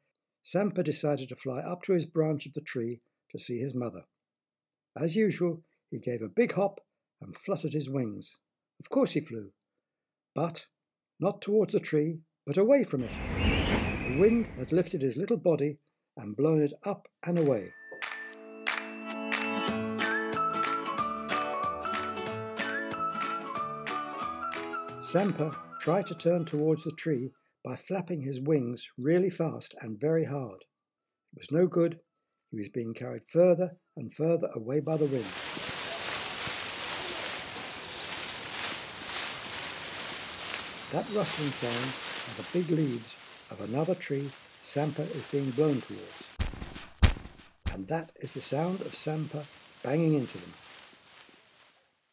Sampa 0.42 0.82
decided 0.82 1.28
to 1.28 1.36
fly 1.36 1.58
up 1.58 1.82
to 1.82 1.92
his 1.92 2.06
branch 2.06 2.46
of 2.46 2.54
the 2.54 2.60
tree 2.60 3.02
to 3.32 3.38
see 3.38 3.58
his 3.58 3.74
mother. 3.74 4.04
As 4.96 5.14
usual, 5.14 5.62
he 5.90 5.98
gave 5.98 6.20
a 6.20 6.28
big 6.28 6.52
hop 6.52 6.80
and 7.20 7.36
fluttered 7.36 7.72
his 7.72 7.88
wings. 7.88 8.38
Of 8.80 8.90
course 8.90 9.12
he 9.12 9.20
flew, 9.20 9.52
but 10.34 10.66
not 11.20 11.40
towards 11.40 11.72
the 11.72 11.80
tree, 11.80 12.20
but 12.46 12.56
away 12.56 12.82
from 12.82 13.04
it. 13.04 13.10
The 13.10 14.18
wind 14.18 14.48
had 14.58 14.72
lifted 14.72 15.02
his 15.02 15.16
little 15.16 15.36
body 15.36 15.78
and 16.16 16.36
blown 16.36 16.62
it 16.62 16.72
up 16.84 17.06
and 17.24 17.38
away. 17.38 17.72
Sampa 25.02 25.56
tried 25.80 26.06
to 26.06 26.14
turn 26.14 26.44
towards 26.44 26.84
the 26.84 26.92
tree 26.92 27.30
by 27.64 27.76
flapping 27.76 28.22
his 28.22 28.40
wings 28.40 28.88
really 28.98 29.30
fast 29.30 29.74
and 29.80 30.00
very 30.00 30.24
hard. 30.24 30.64
It 31.32 31.38
was 31.38 31.52
no 31.52 31.66
good. 31.66 32.00
He 32.50 32.58
was 32.58 32.68
being 32.68 32.94
carried 32.94 33.22
further 33.28 33.76
and 33.96 34.12
further 34.12 34.48
away 34.54 34.80
by 34.80 34.96
the 34.96 35.06
wind. 35.06 35.26
That 40.92 41.06
rustling 41.14 41.52
sound 41.52 41.92
are 42.28 42.42
the 42.42 42.48
big 42.52 42.70
leaves 42.70 43.16
of 43.50 43.60
another 43.60 43.94
tree 43.94 44.32
Sampa 44.62 45.02
is 45.02 45.24
being 45.30 45.50
blown 45.52 45.80
towards. 45.80 47.14
And 47.72 47.86
that 47.86 48.10
is 48.20 48.34
the 48.34 48.40
sound 48.40 48.80
of 48.80 48.96
Sampa 48.96 49.44
banging 49.84 50.14
into 50.14 50.38
them. 50.38 50.52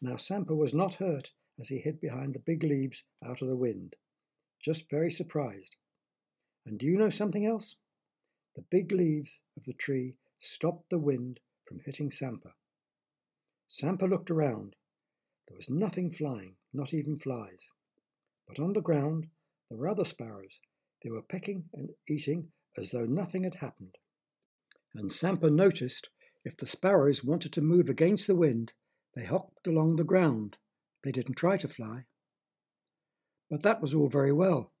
Now 0.00 0.14
Sampa 0.14 0.54
was 0.54 0.72
not 0.72 0.94
hurt 0.94 1.32
as 1.58 1.68
he 1.68 1.78
hid 1.78 2.00
behind 2.00 2.34
the 2.34 2.38
big 2.38 2.62
leaves 2.62 3.02
out 3.24 3.42
of 3.42 3.48
the 3.48 3.56
wind, 3.56 3.96
just 4.62 4.88
very 4.88 5.10
surprised. 5.10 5.74
And 6.64 6.78
do 6.78 6.86
you 6.86 6.96
know 6.96 7.10
something 7.10 7.44
else? 7.44 7.74
The 8.54 8.62
big 8.70 8.92
leaves 8.92 9.40
of 9.56 9.64
the 9.64 9.72
tree 9.72 10.14
stopped 10.38 10.90
the 10.90 10.98
wind 10.98 11.40
from 11.66 11.80
hitting 11.84 12.10
Sampa. 12.10 12.54
Sampa 13.68 14.06
looked 14.06 14.30
around. 14.30 14.76
There 15.46 15.56
was 15.56 15.70
nothing 15.70 16.10
flying, 16.10 16.56
not 16.72 16.94
even 16.94 17.18
flies. 17.18 17.70
But 18.46 18.58
on 18.58 18.72
the 18.72 18.80
ground 18.80 19.28
there 19.68 19.78
were 19.78 19.88
other 19.88 20.04
sparrows. 20.04 20.60
They 21.02 21.10
were 21.10 21.22
pecking 21.22 21.64
and 21.74 21.90
eating 22.08 22.48
as 22.76 22.90
though 22.90 23.04
nothing 23.04 23.44
had 23.44 23.56
happened. 23.56 23.96
And 24.94 25.12
Sampa 25.12 25.50
noticed 25.50 26.08
if 26.44 26.56
the 26.56 26.66
sparrows 26.66 27.22
wanted 27.22 27.52
to 27.52 27.60
move 27.60 27.88
against 27.88 28.26
the 28.26 28.34
wind, 28.34 28.72
they 29.14 29.24
hopped 29.24 29.66
along 29.66 29.96
the 29.96 30.04
ground 30.04 30.56
they 31.04 31.12
didn't 31.12 31.34
try 31.34 31.56
to 31.56 31.68
fly. 31.68 32.04
But 33.50 33.62
that 33.62 33.80
was 33.80 33.94
all 33.94 34.08
very 34.08 34.32
well, 34.32 34.72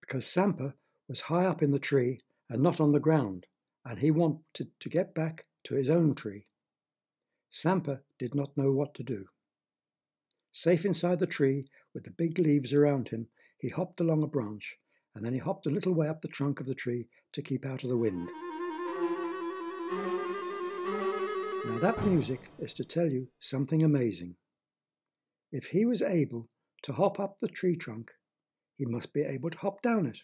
because 0.00 0.26
Sampa 0.26 0.74
was 1.08 1.22
high 1.22 1.44
up 1.44 1.62
in 1.62 1.72
the 1.72 1.78
tree 1.78 2.20
and 2.48 2.62
not 2.62 2.80
on 2.80 2.92
the 2.92 3.00
ground, 3.00 3.46
and 3.88 4.00
he 4.00 4.10
wanted 4.10 4.68
to 4.78 4.88
get 4.90 5.14
back 5.14 5.46
to 5.64 5.74
his 5.74 5.88
own 5.88 6.14
tree. 6.14 6.46
Sampa 7.50 8.00
did 8.18 8.34
not 8.34 8.54
know 8.54 8.70
what 8.70 8.94
to 8.94 9.02
do. 9.02 9.24
Safe 10.52 10.84
inside 10.84 11.18
the 11.18 11.26
tree, 11.26 11.64
with 11.94 12.04
the 12.04 12.10
big 12.10 12.38
leaves 12.38 12.74
around 12.74 13.08
him, 13.08 13.28
he 13.56 13.70
hopped 13.70 13.98
along 13.98 14.22
a 14.22 14.26
branch, 14.26 14.76
and 15.14 15.24
then 15.24 15.32
he 15.32 15.38
hopped 15.38 15.66
a 15.66 15.70
little 15.70 15.94
way 15.94 16.06
up 16.06 16.20
the 16.20 16.28
trunk 16.28 16.60
of 16.60 16.66
the 16.66 16.74
tree 16.74 17.08
to 17.32 17.40
keep 17.40 17.64
out 17.64 17.82
of 17.82 17.88
the 17.88 17.96
wind. 17.96 18.28
Now, 21.64 21.78
that 21.80 22.04
music 22.04 22.50
is 22.58 22.74
to 22.74 22.84
tell 22.84 23.10
you 23.10 23.28
something 23.40 23.82
amazing. 23.82 24.36
If 25.50 25.68
he 25.68 25.86
was 25.86 26.02
able 26.02 26.50
to 26.82 26.92
hop 26.92 27.18
up 27.18 27.38
the 27.40 27.48
tree 27.48 27.76
trunk, 27.76 28.10
he 28.76 28.84
must 28.84 29.14
be 29.14 29.22
able 29.22 29.48
to 29.48 29.58
hop 29.58 29.80
down 29.80 30.04
it. 30.04 30.18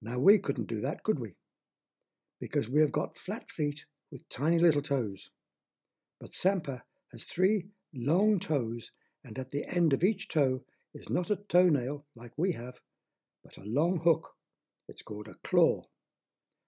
Now 0.00 0.18
we 0.18 0.38
couldn't 0.38 0.68
do 0.68 0.80
that, 0.80 1.02
could 1.02 1.18
we? 1.18 1.34
Because 2.44 2.68
we 2.68 2.82
have 2.82 2.92
got 2.92 3.16
flat 3.16 3.50
feet 3.50 3.86
with 4.12 4.28
tiny 4.28 4.58
little 4.58 4.82
toes. 4.82 5.30
But 6.20 6.34
Sampa 6.34 6.82
has 7.10 7.24
three 7.24 7.68
long 7.94 8.38
toes, 8.38 8.90
and 9.24 9.38
at 9.38 9.48
the 9.48 9.64
end 9.66 9.94
of 9.94 10.04
each 10.04 10.28
toe 10.28 10.60
is 10.92 11.08
not 11.08 11.30
a 11.30 11.36
toenail 11.36 12.04
like 12.14 12.32
we 12.36 12.52
have, 12.52 12.80
but 13.42 13.56
a 13.56 13.64
long 13.64 14.00
hook. 14.04 14.34
It's 14.86 15.00
called 15.00 15.26
a 15.26 15.36
claw. 15.42 15.84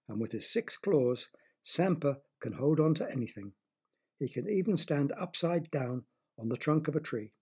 And 0.09 0.19
with 0.19 0.31
his 0.31 0.51
six 0.51 0.77
claws, 0.77 1.27
Sampa 1.63 2.21
can 2.41 2.53
hold 2.53 2.79
on 2.79 2.95
to 2.95 3.11
anything. 3.11 3.51
He 4.17 4.29
can 4.29 4.49
even 4.49 4.77
stand 4.77 5.11
upside 5.11 5.69
down 5.69 6.05
on 6.39 6.49
the 6.49 6.57
trunk 6.57 6.87
of 6.87 6.95
a 6.95 6.99
tree. 6.99 7.33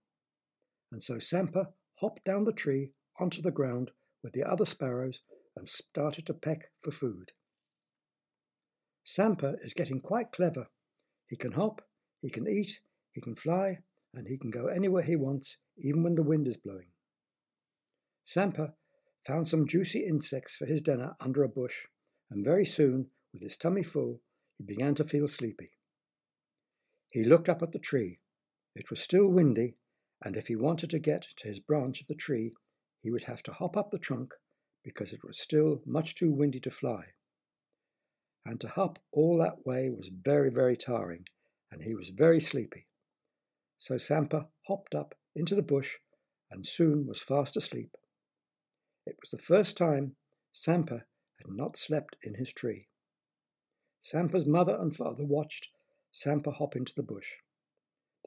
And 0.91 1.01
so 1.01 1.19
Sampa 1.19 1.67
hopped 2.01 2.25
down 2.25 2.43
the 2.43 2.51
tree 2.51 2.91
onto 3.17 3.41
the 3.41 3.49
ground 3.49 3.91
with 4.21 4.33
the 4.33 4.43
other 4.43 4.65
sparrows 4.65 5.21
and 5.55 5.69
started 5.69 6.25
to 6.25 6.33
peck 6.33 6.71
for 6.81 6.91
food. 6.91 7.31
Sampa 9.05 9.55
is 9.63 9.73
getting 9.73 10.01
quite 10.01 10.31
clever. 10.31 10.67
He 11.27 11.35
can 11.35 11.51
hop, 11.51 11.81
he 12.21 12.29
can 12.29 12.47
eat, 12.47 12.79
he 13.11 13.21
can 13.21 13.35
fly, 13.35 13.79
and 14.13 14.27
he 14.27 14.37
can 14.37 14.49
go 14.49 14.67
anywhere 14.67 15.03
he 15.03 15.15
wants, 15.15 15.57
even 15.77 16.03
when 16.03 16.15
the 16.15 16.23
wind 16.23 16.47
is 16.47 16.57
blowing. 16.57 16.87
Sampa 18.25 18.73
found 19.25 19.47
some 19.47 19.67
juicy 19.67 20.05
insects 20.05 20.55
for 20.55 20.65
his 20.65 20.81
dinner 20.81 21.15
under 21.19 21.43
a 21.43 21.49
bush, 21.49 21.87
and 22.31 22.43
very 22.43 22.65
soon, 22.65 23.07
with 23.31 23.41
his 23.41 23.57
tummy 23.57 23.83
full, 23.83 24.21
he 24.57 24.63
began 24.63 24.95
to 24.95 25.03
feel 25.03 25.27
sleepy. 25.27 25.71
He 27.09 27.23
looked 27.23 27.49
up 27.49 27.61
at 27.61 27.71
the 27.71 27.79
tree. 27.79 28.19
It 28.75 28.89
was 28.89 29.01
still 29.01 29.27
windy, 29.27 29.75
and 30.21 30.35
if 30.35 30.47
he 30.47 30.55
wanted 30.55 30.89
to 30.89 30.99
get 30.99 31.27
to 31.37 31.47
his 31.47 31.59
branch 31.59 32.01
of 32.01 32.07
the 32.07 32.15
tree, 32.15 32.53
he 33.01 33.11
would 33.11 33.23
have 33.23 33.43
to 33.43 33.53
hop 33.53 33.77
up 33.77 33.91
the 33.91 33.99
trunk 33.99 34.33
because 34.83 35.13
it 35.13 35.23
was 35.23 35.39
still 35.39 35.81
much 35.85 36.15
too 36.15 36.31
windy 36.31 36.59
to 36.59 36.71
fly. 36.71 37.14
And 38.45 38.61
to 38.61 38.67
hop 38.67 38.99
all 39.11 39.37
that 39.39 39.65
way 39.65 39.89
was 39.89 40.09
very, 40.09 40.51
very 40.51 40.77
tiring, 40.77 41.25
and 41.71 41.81
he 41.81 41.95
was 41.95 42.09
very 42.09 42.39
sleepy. 42.39 42.87
So 43.77 43.97
Sampa 43.97 44.47
hopped 44.67 44.95
up 44.95 45.15
into 45.35 45.55
the 45.55 45.61
bush 45.61 45.95
and 46.51 46.65
soon 46.65 47.07
was 47.07 47.21
fast 47.21 47.57
asleep. 47.57 47.95
It 49.05 49.17
was 49.21 49.31
the 49.31 49.43
first 49.43 49.77
time 49.77 50.15
Sampa 50.53 51.03
had 51.37 51.47
not 51.49 51.77
slept 51.77 52.15
in 52.23 52.35
his 52.35 52.53
tree. 52.53 52.87
Sampa's 54.01 54.45
mother 54.45 54.77
and 54.79 54.95
father 54.95 55.25
watched 55.25 55.69
Sampa 56.11 56.51
hop 56.51 56.75
into 56.75 56.93
the 56.95 57.03
bush. 57.03 57.33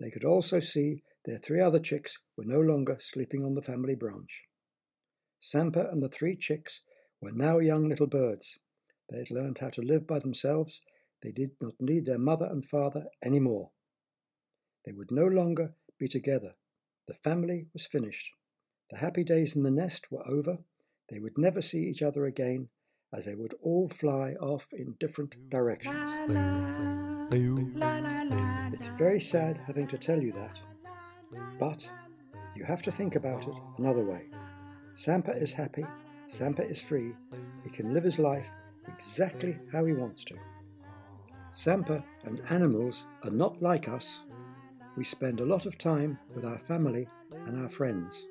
They 0.01 0.11
could 0.11 0.25
also 0.25 0.61
see 0.61 1.03
their 1.25 1.39
three 1.39 1.61
other 1.61 1.81
chicks 1.81 2.19
were 2.37 2.45
no 2.45 2.61
longer 2.61 2.99
sleeping 3.01 3.45
on 3.45 3.55
the 3.55 3.63
family 3.63 3.95
branch. 3.95 4.45
Sampa 5.41 5.91
and 5.91 6.03
the 6.03 6.09
three 6.09 6.37
chicks 6.37 6.81
were 7.21 7.33
now 7.33 7.59
young 7.59 7.89
little 7.89 8.07
birds. 8.07 8.59
They 9.11 9.19
had 9.19 9.31
learned 9.31 9.59
how 9.59 9.69
to 9.71 9.83
live 9.83 10.07
by 10.07 10.19
themselves. 10.19 10.83
They 11.23 11.33
did 11.33 11.53
not 11.61 11.75
need 11.81 12.07
their 12.07 12.19
mother 12.19 12.47
and 12.47 12.65
father 12.65 13.07
any 13.23 13.41
more. 13.41 13.71
They 14.85 14.93
would 14.93 15.11
no 15.11 15.27
longer 15.27 15.75
be 15.99 16.09
together. 16.09 16.55
The 17.07 17.15
family 17.15 17.67
was 17.73 17.87
finished. 17.87 18.33
The 18.91 18.99
happy 18.99 19.25
days 19.25 19.57
in 19.57 19.63
the 19.63 19.71
nest 19.71 20.11
were 20.11 20.27
over. 20.29 20.59
They 21.09 21.19
would 21.19 21.39
never 21.39 21.63
see 21.63 21.81
each 21.81 22.03
other 22.03 22.27
again, 22.27 22.69
as 23.13 23.25
they 23.25 23.35
would 23.35 23.55
all 23.63 23.89
fly 23.89 24.35
off 24.41 24.69
in 24.73 24.95
different 25.01 25.51
directions. 25.51 25.97
It's 28.75 28.89
very 28.99 29.21
sad 29.21 29.59
having 29.67 29.87
to 29.89 29.99
tell 29.99 30.23
you 30.23 30.33
that, 30.33 30.61
but 31.59 31.89
you 32.55 32.65
have 32.65 32.83
to 32.83 32.91
think 32.91 33.17
about 33.17 33.49
it 33.49 33.55
another 33.79 34.05
way. 34.05 34.27
Sampa 34.95 35.41
is 35.41 35.53
happy, 35.53 35.85
Sampa 36.27 36.69
is 36.69 36.81
free, 36.81 37.15
he 37.65 37.71
can 37.71 37.95
live 37.95 38.05
his 38.05 38.19
life 38.19 38.51
exactly 38.89 39.59
how 39.73 39.85
he 39.85 39.93
wants 39.93 40.25
to. 40.25 40.35
Sampa 41.53 42.03
and 42.25 42.43
animals 42.51 43.07
are 43.23 43.31
not 43.31 43.63
like 43.63 43.89
us. 43.89 44.23
We 44.97 45.05
spend 45.05 45.41
a 45.41 45.47
lot 45.47 45.67
of 45.67 45.79
time 45.79 46.19
with 46.35 46.45
our 46.45 46.59
family 46.59 47.09
and 47.47 47.61
our 47.61 47.69
friends. 47.69 48.27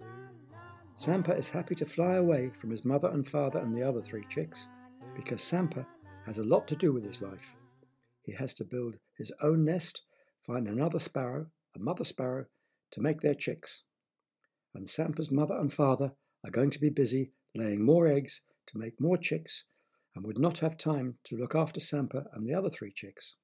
Sampa 0.95 1.37
is 1.37 1.49
happy 1.49 1.75
to 1.75 1.85
fly 1.85 2.15
away 2.15 2.51
from 2.59 2.71
his 2.71 2.85
mother 2.85 3.09
and 3.09 3.27
father 3.27 3.59
and 3.59 3.75
the 3.75 3.87
other 3.87 4.01
three 4.01 4.25
chicks 4.29 4.67
because 5.15 5.41
Sampa 5.41 5.85
has 6.25 6.37
a 6.39 6.43
lot 6.43 6.67
to 6.67 6.75
do 6.75 6.91
with 6.91 7.03
his 7.03 7.21
life. 7.21 7.55
He 8.23 8.33
has 8.33 8.53
to 8.55 8.65
build 8.65 8.95
his 9.17 9.31
own 9.41 9.63
nest, 9.63 10.01
find 10.45 10.67
another 10.67 10.99
sparrow, 10.99 11.47
a 11.75 11.79
mother 11.79 12.03
sparrow, 12.03 12.45
to 12.91 13.01
make 13.01 13.21
their 13.21 13.33
chicks. 13.33 13.83
And 14.75 14.87
Sampa's 14.87 15.31
mother 15.31 15.57
and 15.57 15.73
father 15.73 16.11
are 16.43 16.51
going 16.51 16.69
to 16.71 16.79
be 16.79 16.89
busy 16.89 17.31
laying 17.55 17.83
more 17.83 18.07
eggs 18.07 18.41
to 18.67 18.77
make 18.77 18.99
more 18.99 19.17
chicks 19.17 19.63
and 20.17 20.25
would 20.25 20.39
not 20.39 20.57
have 20.57 20.79
time 20.79 21.13
to 21.23 21.37
look 21.37 21.53
after 21.53 21.79
Sampa 21.79 22.25
and 22.33 22.43
the 22.43 22.53
other 22.53 22.71
three 22.71 22.91
chicks. 22.91 23.35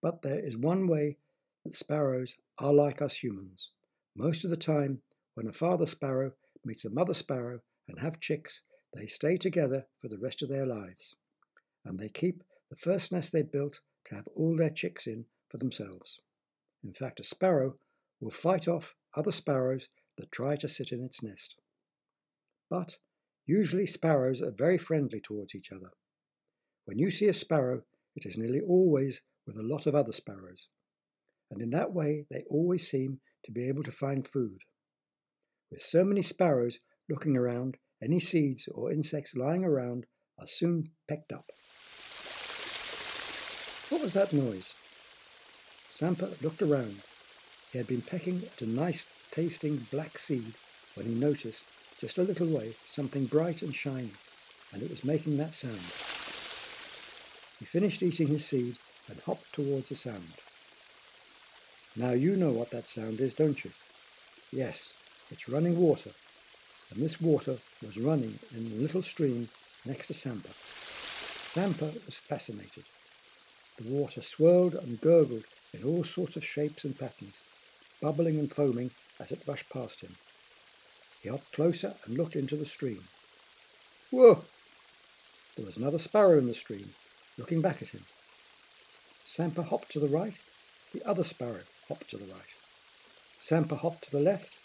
But 0.00 0.22
there 0.22 0.38
is 0.38 0.56
one 0.56 0.86
way 0.86 1.16
that 1.64 1.74
sparrows 1.74 2.36
are 2.58 2.72
like 2.72 3.02
us 3.02 3.16
humans. 3.16 3.70
Most 4.14 4.44
of 4.44 4.50
the 4.50 4.56
time, 4.56 5.02
when 5.34 5.48
a 5.48 5.52
father 5.52 5.86
sparrow 5.86 6.34
meets 6.64 6.84
a 6.84 6.90
mother 6.90 7.14
sparrow 7.14 7.58
and 7.88 7.98
have 7.98 8.20
chicks, 8.20 8.62
they 8.94 9.06
stay 9.06 9.36
together 9.36 9.86
for 10.00 10.06
the 10.06 10.18
rest 10.18 10.40
of 10.40 10.48
their 10.48 10.66
lives. 10.66 11.16
And 11.84 11.98
they 11.98 12.08
keep 12.08 12.44
the 12.70 12.76
first 12.76 13.10
nest 13.10 13.32
they 13.32 13.42
built 13.42 13.80
to 14.04 14.14
have 14.14 14.28
all 14.36 14.56
their 14.56 14.70
chicks 14.70 15.04
in 15.04 15.24
for 15.50 15.58
themselves. 15.58 16.20
In 16.84 16.92
fact, 16.92 17.18
a 17.18 17.24
sparrow 17.24 17.74
will 18.20 18.30
fight 18.30 18.68
off 18.68 18.94
other 19.16 19.32
sparrows 19.32 19.88
that 20.16 20.30
try 20.30 20.54
to 20.54 20.68
sit 20.68 20.92
in 20.92 21.02
its 21.02 21.24
nest. 21.24 21.56
But 22.70 22.98
Usually 23.46 23.86
sparrows 23.86 24.40
are 24.40 24.50
very 24.50 24.78
friendly 24.78 25.20
towards 25.20 25.54
each 25.54 25.70
other. 25.70 25.90
When 26.86 26.98
you 26.98 27.10
see 27.10 27.26
a 27.26 27.34
sparrow, 27.34 27.82
it 28.16 28.24
is 28.24 28.38
nearly 28.38 28.60
always 28.60 29.22
with 29.46 29.56
a 29.56 29.62
lot 29.62 29.86
of 29.86 29.94
other 29.94 30.12
sparrows, 30.12 30.68
and 31.50 31.60
in 31.60 31.70
that 31.70 31.92
way 31.92 32.26
they 32.30 32.44
always 32.48 32.88
seem 32.88 33.20
to 33.44 33.52
be 33.52 33.68
able 33.68 33.82
to 33.82 33.92
find 33.92 34.26
food. 34.26 34.60
With 35.70 35.82
so 35.82 36.04
many 36.04 36.22
sparrows 36.22 36.78
looking 37.08 37.36
around, 37.36 37.76
any 38.02 38.20
seeds 38.20 38.68
or 38.72 38.92
insects 38.92 39.34
lying 39.34 39.64
around 39.64 40.06
are 40.38 40.46
soon 40.46 40.90
pecked 41.08 41.32
up. 41.32 41.50
What 43.90 44.02
was 44.02 44.14
that 44.14 44.32
noise? 44.32 44.72
Sampa 45.88 46.42
looked 46.42 46.62
around. 46.62 47.02
He 47.70 47.78
had 47.78 47.86
been 47.86 48.02
pecking 48.02 48.42
at 48.44 48.62
a 48.62 48.66
nice 48.66 49.06
tasting 49.30 49.86
black 49.90 50.18
seed 50.18 50.54
when 50.94 51.06
he 51.06 51.14
noticed 51.14 51.64
just 52.00 52.18
a 52.18 52.22
little 52.22 52.46
way, 52.46 52.74
something 52.84 53.26
bright 53.26 53.62
and 53.62 53.74
shiny, 53.74 54.12
and 54.72 54.82
it 54.82 54.90
was 54.90 55.04
making 55.04 55.36
that 55.36 55.54
sound. 55.54 55.78
He 57.58 57.64
finished 57.64 58.02
eating 58.02 58.28
his 58.28 58.44
seed 58.44 58.76
and 59.08 59.20
hopped 59.20 59.52
towards 59.52 59.88
the 59.88 59.96
sound. 59.96 60.34
Now 61.96 62.12
you 62.12 62.36
know 62.36 62.50
what 62.50 62.70
that 62.70 62.88
sound 62.88 63.20
is, 63.20 63.34
don't 63.34 63.64
you? 63.64 63.70
Yes, 64.52 64.92
it's 65.30 65.48
running 65.48 65.78
water, 65.78 66.10
and 66.90 67.02
this 67.02 67.20
water 67.20 67.56
was 67.82 67.96
running 67.96 68.38
in 68.56 68.66
a 68.66 68.80
little 68.82 69.02
stream 69.02 69.48
next 69.86 70.08
to 70.08 70.14
Sampa. 70.14 70.50
Sampa 70.50 71.86
was 72.04 72.16
fascinated. 72.16 72.84
The 73.78 73.92
water 73.92 74.22
swirled 74.22 74.74
and 74.74 75.00
gurgled 75.00 75.44
in 75.72 75.84
all 75.84 76.04
sorts 76.04 76.36
of 76.36 76.44
shapes 76.44 76.84
and 76.84 76.98
patterns, 76.98 77.40
bubbling 78.00 78.38
and 78.38 78.52
foaming 78.52 78.90
as 79.20 79.32
it 79.32 79.42
rushed 79.46 79.70
past 79.70 80.00
him. 80.00 80.16
He 81.24 81.30
hopped 81.30 81.52
closer 81.52 81.94
and 82.04 82.18
looked 82.18 82.36
into 82.36 82.54
the 82.54 82.66
stream. 82.66 83.02
Whoa! 84.10 84.44
There 85.56 85.64
was 85.64 85.78
another 85.78 85.98
sparrow 85.98 86.36
in 86.36 86.46
the 86.46 86.54
stream, 86.54 86.90
looking 87.38 87.62
back 87.62 87.80
at 87.80 87.88
him. 87.88 88.02
Sampa 89.24 89.62
hopped 89.62 89.90
to 89.92 90.00
the 90.00 90.06
right, 90.06 90.38
the 90.92 91.02
other 91.08 91.24
sparrow 91.24 91.62
hopped 91.88 92.10
to 92.10 92.18
the 92.18 92.26
right. 92.26 92.52
Sampa 93.40 93.76
hopped 93.76 94.04
to 94.04 94.10
the 94.10 94.20
left, 94.20 94.58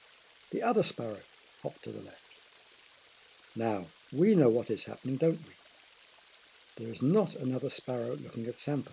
the 0.52 0.62
other 0.62 0.84
sparrow 0.84 1.22
hopped 1.64 1.82
to 1.86 1.92
the 1.92 2.02
left. 2.02 2.36
Now, 3.56 3.86
we 4.12 4.36
know 4.36 4.50
what 4.50 4.70
is 4.70 4.84
happening, 4.84 5.16
don't 5.16 5.40
we? 5.48 5.54
There 6.76 6.92
is 6.92 7.02
not 7.02 7.36
another 7.36 7.70
sparrow 7.70 8.18
looking 8.22 8.48
at 8.48 8.60
Sampa. 8.60 8.92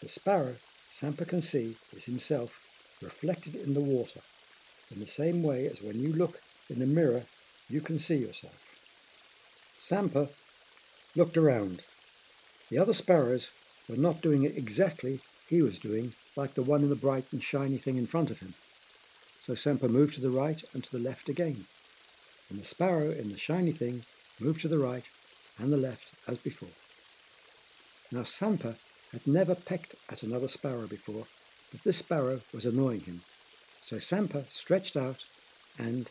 The 0.00 0.08
sparrow 0.08 0.56
Sampa 0.90 1.24
can 1.24 1.40
see 1.40 1.76
is 1.92 2.06
himself 2.06 2.98
reflected 3.00 3.54
in 3.54 3.74
the 3.74 3.80
water, 3.80 4.22
in 4.92 4.98
the 4.98 5.06
same 5.06 5.44
way 5.44 5.68
as 5.68 5.80
when 5.80 6.00
you 6.00 6.12
look 6.12 6.40
in 6.70 6.78
the 6.78 6.86
mirror, 6.86 7.22
you 7.68 7.80
can 7.80 7.98
see 7.98 8.16
yourself. 8.16 8.60
Sampa 9.78 10.28
looked 11.16 11.36
around. 11.36 11.82
The 12.70 12.78
other 12.78 12.94
sparrows 12.94 13.50
were 13.88 13.96
not 13.96 14.22
doing 14.22 14.44
it 14.44 14.56
exactly 14.56 15.20
he 15.48 15.60
was 15.60 15.78
doing, 15.78 16.14
like 16.36 16.54
the 16.54 16.62
one 16.62 16.82
in 16.82 16.88
the 16.88 16.96
bright 16.96 17.32
and 17.32 17.42
shiny 17.42 17.76
thing 17.76 17.96
in 17.96 18.06
front 18.06 18.30
of 18.30 18.40
him. 18.40 18.54
So 19.38 19.54
Sampa 19.54 19.88
moved 19.88 20.14
to 20.14 20.20
the 20.20 20.30
right 20.30 20.62
and 20.72 20.82
to 20.84 20.90
the 20.90 21.02
left 21.02 21.28
again, 21.28 21.66
and 22.48 22.58
the 22.58 22.64
sparrow 22.64 23.10
in 23.10 23.30
the 23.30 23.38
shiny 23.38 23.72
thing 23.72 24.04
moved 24.40 24.62
to 24.62 24.68
the 24.68 24.78
right 24.78 25.08
and 25.58 25.72
the 25.72 25.76
left 25.76 26.12
as 26.26 26.38
before. 26.38 26.70
Now 28.10 28.24
Sampa 28.24 28.76
had 29.12 29.26
never 29.26 29.54
pecked 29.54 29.94
at 30.10 30.22
another 30.22 30.48
sparrow 30.48 30.86
before, 30.86 31.26
but 31.70 31.82
this 31.84 31.98
sparrow 31.98 32.40
was 32.52 32.64
annoying 32.64 33.00
him. 33.00 33.20
So 33.80 33.98
Sampa 33.98 34.50
stretched 34.50 34.96
out 34.96 35.24
and 35.78 36.08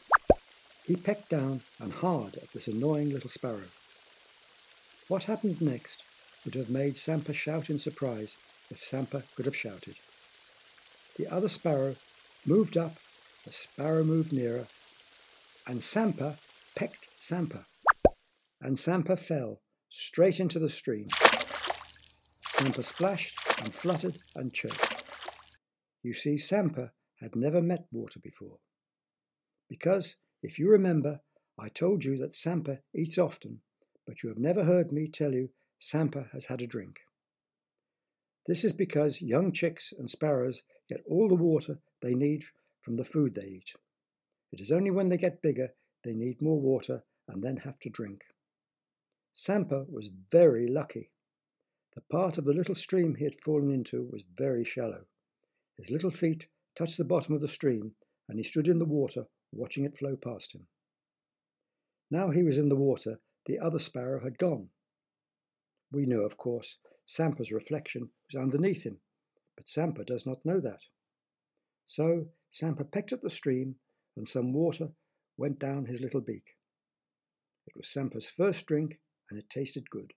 he 0.86 0.96
pecked 0.96 1.30
down 1.30 1.62
and 1.80 1.94
hard 1.94 2.36
at 2.36 2.52
this 2.52 2.68
annoying 2.68 3.12
little 3.12 3.30
sparrow. 3.30 3.70
What 5.08 5.24
happened 5.24 5.62
next 5.62 6.04
would 6.44 6.56
have 6.56 6.70
made 6.70 6.96
Sampa 6.96 7.34
shout 7.34 7.70
in 7.70 7.80
surprise 7.80 8.36
if 8.70 8.84
Sampa 8.84 9.24
could 9.36 9.46
have 9.46 9.56
shouted. 9.56 9.96
The 11.18 11.28
other 11.28 11.50
sparrow 11.50 11.96
moved 12.46 12.78
up, 12.78 12.96
the 13.46 13.52
sparrow 13.52 14.04
moved 14.04 14.34
nearer, 14.34 14.68
and 15.68 15.82
Sampa 15.82 16.38
pecked 16.76 17.08
Sampa. 17.20 17.66
And 18.62 18.78
Sampa 18.78 19.18
fell 19.18 19.62
straight 19.90 20.40
into 20.40 20.60
the 20.60 20.70
stream. 20.70 21.08
Sampa 22.50 22.84
splashed 22.84 23.38
and 23.62 23.74
fluttered 23.74 24.18
and 24.36 24.54
chirped. 24.54 25.06
You 26.02 26.14
see, 26.14 26.38
Sampa 26.38 26.92
had 27.22 27.36
never 27.36 27.62
met 27.62 27.86
water 27.92 28.20
before. 28.20 28.58
Because 29.70 30.16
if 30.44 30.60
you 30.60 30.70
remember, 30.70 31.22
I 31.58 31.70
told 31.70 32.04
you 32.04 32.18
that 32.18 32.36
Sampa 32.36 32.80
eats 32.94 33.18
often, 33.18 33.62
but 34.06 34.22
you 34.22 34.30
have 34.30 34.38
never 34.38 34.66
heard 34.66 34.92
me 34.92 35.08
tell 35.08 35.34
you 35.34 35.50
Sampa 35.80 36.28
has 36.34 36.46
had 36.46 36.62
a 36.62 36.68
drink. 36.68 37.00
This 38.46 38.66
is 38.66 38.74
because 38.74 39.22
young 39.22 39.54
chicks 39.54 39.94
and 39.98 40.10
sparrows 40.10 40.64
get 40.90 41.04
all 41.08 41.30
the 41.30 41.36
water 41.36 41.80
they 42.02 42.14
need 42.14 42.44
from 42.82 42.98
the 42.98 43.06
food 43.06 43.36
they 43.36 43.48
eat. 43.48 43.72
It 44.52 44.60
is 44.60 44.72
only 44.72 44.92
when 44.92 45.10
they 45.10 45.18
get 45.18 45.42
bigger 45.42 45.70
they 46.04 46.14
need 46.14 46.42
more 46.42 46.60
water 46.60 47.04
and 47.28 47.42
then 47.42 47.58
have 47.58 47.80
to 47.80 47.90
drink. 47.90 48.24
Sampa 49.34 49.86
was 49.90 50.10
very 50.30 50.68
lucky. 50.68 51.10
The 51.96 52.02
part 52.02 52.38
of 52.38 52.44
the 52.44 52.54
little 52.54 52.76
stream 52.76 53.16
he 53.16 53.24
had 53.24 53.40
fallen 53.40 53.72
into 53.72 54.10
was 54.12 54.24
very 54.38 54.66
shallow. 54.66 55.06
His 55.78 55.90
little 55.90 56.12
feet 56.12 56.48
touched 56.76 56.98
the 56.98 57.06
bottom 57.06 57.34
of 57.34 57.42
the 57.42 57.48
stream, 57.48 57.96
and 58.28 58.38
he 58.38 58.44
stood 58.44 58.68
in 58.68 58.80
the 58.80 58.86
water 58.86 59.28
watching 59.56 59.86
it 59.86 59.98
flow 59.98 60.16
past 60.16 60.54
him. 60.54 60.68
Now 62.10 62.30
he 62.30 62.44
was 62.44 62.58
in 62.58 62.70
the 62.70 62.76
water, 62.76 63.20
the 63.46 63.60
other 63.60 63.80
sparrow 63.80 64.24
had 64.24 64.38
gone. 64.38 64.70
We 65.92 66.06
know, 66.06 66.22
of 66.22 66.38
course, 66.38 66.78
Sampa's 67.06 67.52
reflection 67.52 68.10
was 68.32 68.42
underneath 68.42 68.84
him, 68.84 68.98
but 69.56 69.68
Sampa 69.68 70.06
does 70.06 70.26
not 70.26 70.46
know 70.46 70.60
that. 70.60 70.82
So 71.86 72.28
Sampa 72.52 72.84
pecked 72.84 73.12
at 73.12 73.22
the 73.22 73.30
stream, 73.30 73.76
and 74.16 74.28
some 74.28 74.54
water 74.54 74.90
went 75.38 75.60
down 75.60 75.86
his 75.86 76.02
little 76.02 76.22
beak. 76.22 76.56
It 77.68 77.76
was 77.76 77.90
Sampa's 77.90 78.28
first 78.28 78.66
drink, 78.66 79.00
and 79.30 79.40
it 79.40 79.50
tasted 79.50 79.90
good. 79.90 80.14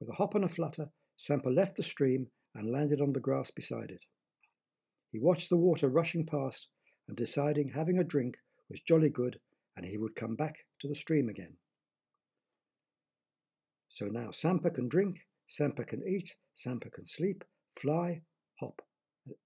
With 0.00 0.08
a 0.10 0.14
hop 0.14 0.34
and 0.34 0.44
a 0.44 0.48
flutter, 0.48 0.90
Sampa 1.16 1.48
left 1.48 1.76
the 1.76 1.82
stream 1.82 2.28
and 2.54 2.70
landed 2.70 3.00
on 3.00 3.12
the 3.12 3.20
grass 3.20 3.50
beside 3.50 3.90
it. 3.90 4.04
He 5.12 5.18
watched 5.18 5.50
the 5.50 5.56
water 5.56 5.88
rushing 5.88 6.26
past 6.26 6.68
and 7.08 7.16
deciding 7.16 7.70
having 7.70 7.98
a 7.98 8.04
drink 8.04 8.36
was 8.68 8.80
jolly 8.80 9.08
good 9.08 9.38
and 9.76 9.84
he 9.84 9.96
would 9.96 10.16
come 10.16 10.34
back 10.34 10.56
to 10.80 10.88
the 10.88 10.94
stream 10.94 11.28
again. 11.28 11.56
So 13.88 14.06
now 14.06 14.30
Sampa 14.30 14.70
can 14.70 14.88
drink, 14.88 15.20
Sampa 15.48 15.86
can 15.86 16.02
eat, 16.06 16.34
Sampa 16.54 16.90
can 16.90 17.06
sleep, 17.06 17.44
fly, 17.78 18.22
hop, 18.60 18.82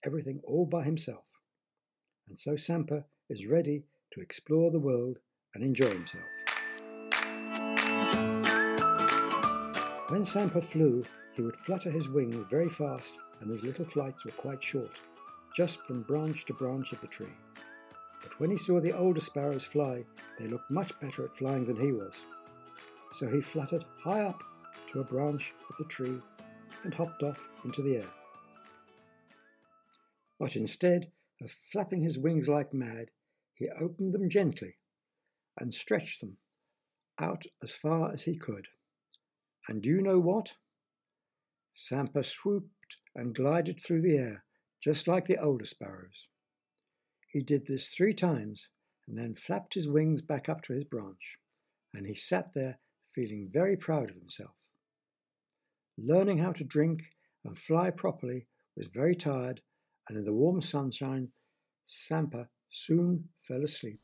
everything 0.05 0.40
all 0.44 0.66
by 0.66 0.85
himself. 0.85 1.25
And 2.29 2.38
so 2.38 2.57
Sampa 2.57 3.05
is 3.29 3.46
ready 3.46 3.85
to 4.12 4.20
explore 4.20 4.70
the 4.70 4.79
world 4.79 5.18
and 5.55 5.62
enjoy 5.62 5.90
himself. 5.90 6.25
When 10.09 10.25
Sampa 10.25 10.61
flew, 10.62 11.05
he 11.35 11.42
would 11.42 11.57
flutter 11.57 11.90
his 11.90 12.09
wings 12.09 12.44
very 12.51 12.68
fast, 12.68 13.18
and 13.40 13.51
his 13.51 13.62
little 13.62 13.85
flights 13.85 14.25
were 14.25 14.33
quite 14.33 14.62
short, 14.62 15.01
just 15.57 15.81
from 15.83 16.03
branch 16.03 16.44
to 16.46 16.55
branch 16.55 16.92
of 16.92 17.01
the 17.01 17.07
tree. 17.07 17.33
When 18.38 18.51
he 18.51 18.57
saw 18.57 18.81
the 18.81 18.97
older 18.97 19.21
sparrows 19.21 19.64
fly, 19.64 20.05
they 20.38 20.47
looked 20.47 20.71
much 20.71 20.99
better 21.01 21.25
at 21.25 21.37
flying 21.37 21.66
than 21.66 21.77
he 21.77 21.93
was. 21.93 22.14
So 23.12 23.29
he 23.29 23.40
fluttered 23.40 23.85
high 24.03 24.23
up 24.23 24.43
to 24.88 25.01
a 25.01 25.05
branch 25.05 25.53
of 25.69 25.77
the 25.79 25.85
tree 25.85 26.19
and 26.85 26.95
hopped 26.95 27.23
off 27.23 27.49
into 27.64 27.83
the 27.83 27.97
air. 27.97 28.09
But 30.38 30.57
instead 30.57 31.12
of 31.43 31.51
flapping 31.51 32.03
his 32.03 32.19
wings 32.19 32.49
like 32.49 32.73
mad, 32.73 33.11
he 33.55 33.69
opened 33.81 34.14
them 34.14 34.31
gently 34.31 34.77
and 35.59 35.75
stretched 35.75 36.21
them 36.21 36.38
out 37.21 37.45
as 37.62 37.75
far 37.75 38.12
as 38.12 38.23
he 38.23 38.37
could. 38.37 38.69
And 39.69 39.83
do 39.83 39.90
you 39.90 40.01
know 40.01 40.19
what? 40.19 40.55
Sampa 41.75 42.25
swooped 42.25 42.97
and 43.14 43.35
glided 43.35 43.81
through 43.81 44.01
the 44.01 44.16
air, 44.16 44.45
just 44.83 45.07
like 45.07 45.27
the 45.27 45.37
older 45.37 45.66
sparrows. 45.66 46.27
He 47.31 47.40
did 47.40 47.66
this 47.66 47.88
three 47.88 48.12
times 48.12 48.69
and 49.07 49.16
then 49.16 49.35
flapped 49.35 49.75
his 49.75 49.88
wings 49.88 50.21
back 50.21 50.49
up 50.49 50.62
to 50.62 50.73
his 50.73 50.85
branch, 50.85 51.38
and 51.95 52.07
he 52.07 52.14
sat 52.14 52.55
there 52.55 52.79
feeling 53.12 53.49
very 53.53 53.77
proud 53.77 54.11
of 54.11 54.16
himself. 54.16 54.57
Learning 55.97 56.38
how 56.38 56.53
to 56.53 56.64
drink 56.64 57.03
and 57.45 57.57
fly 57.57 57.90
properly 57.90 58.47
was 58.77 58.88
very 58.88 59.14
tired, 59.14 59.61
and 60.09 60.19
in 60.19 60.25
the 60.25 60.33
warm 60.33 60.61
sunshine, 60.61 61.31
Sampa 61.85 62.49
soon 62.69 63.29
fell 63.38 63.62
asleep. 63.62 64.01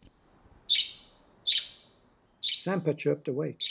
Sampa 2.41 2.95
chirped 2.95 3.29
awake. 3.29 3.63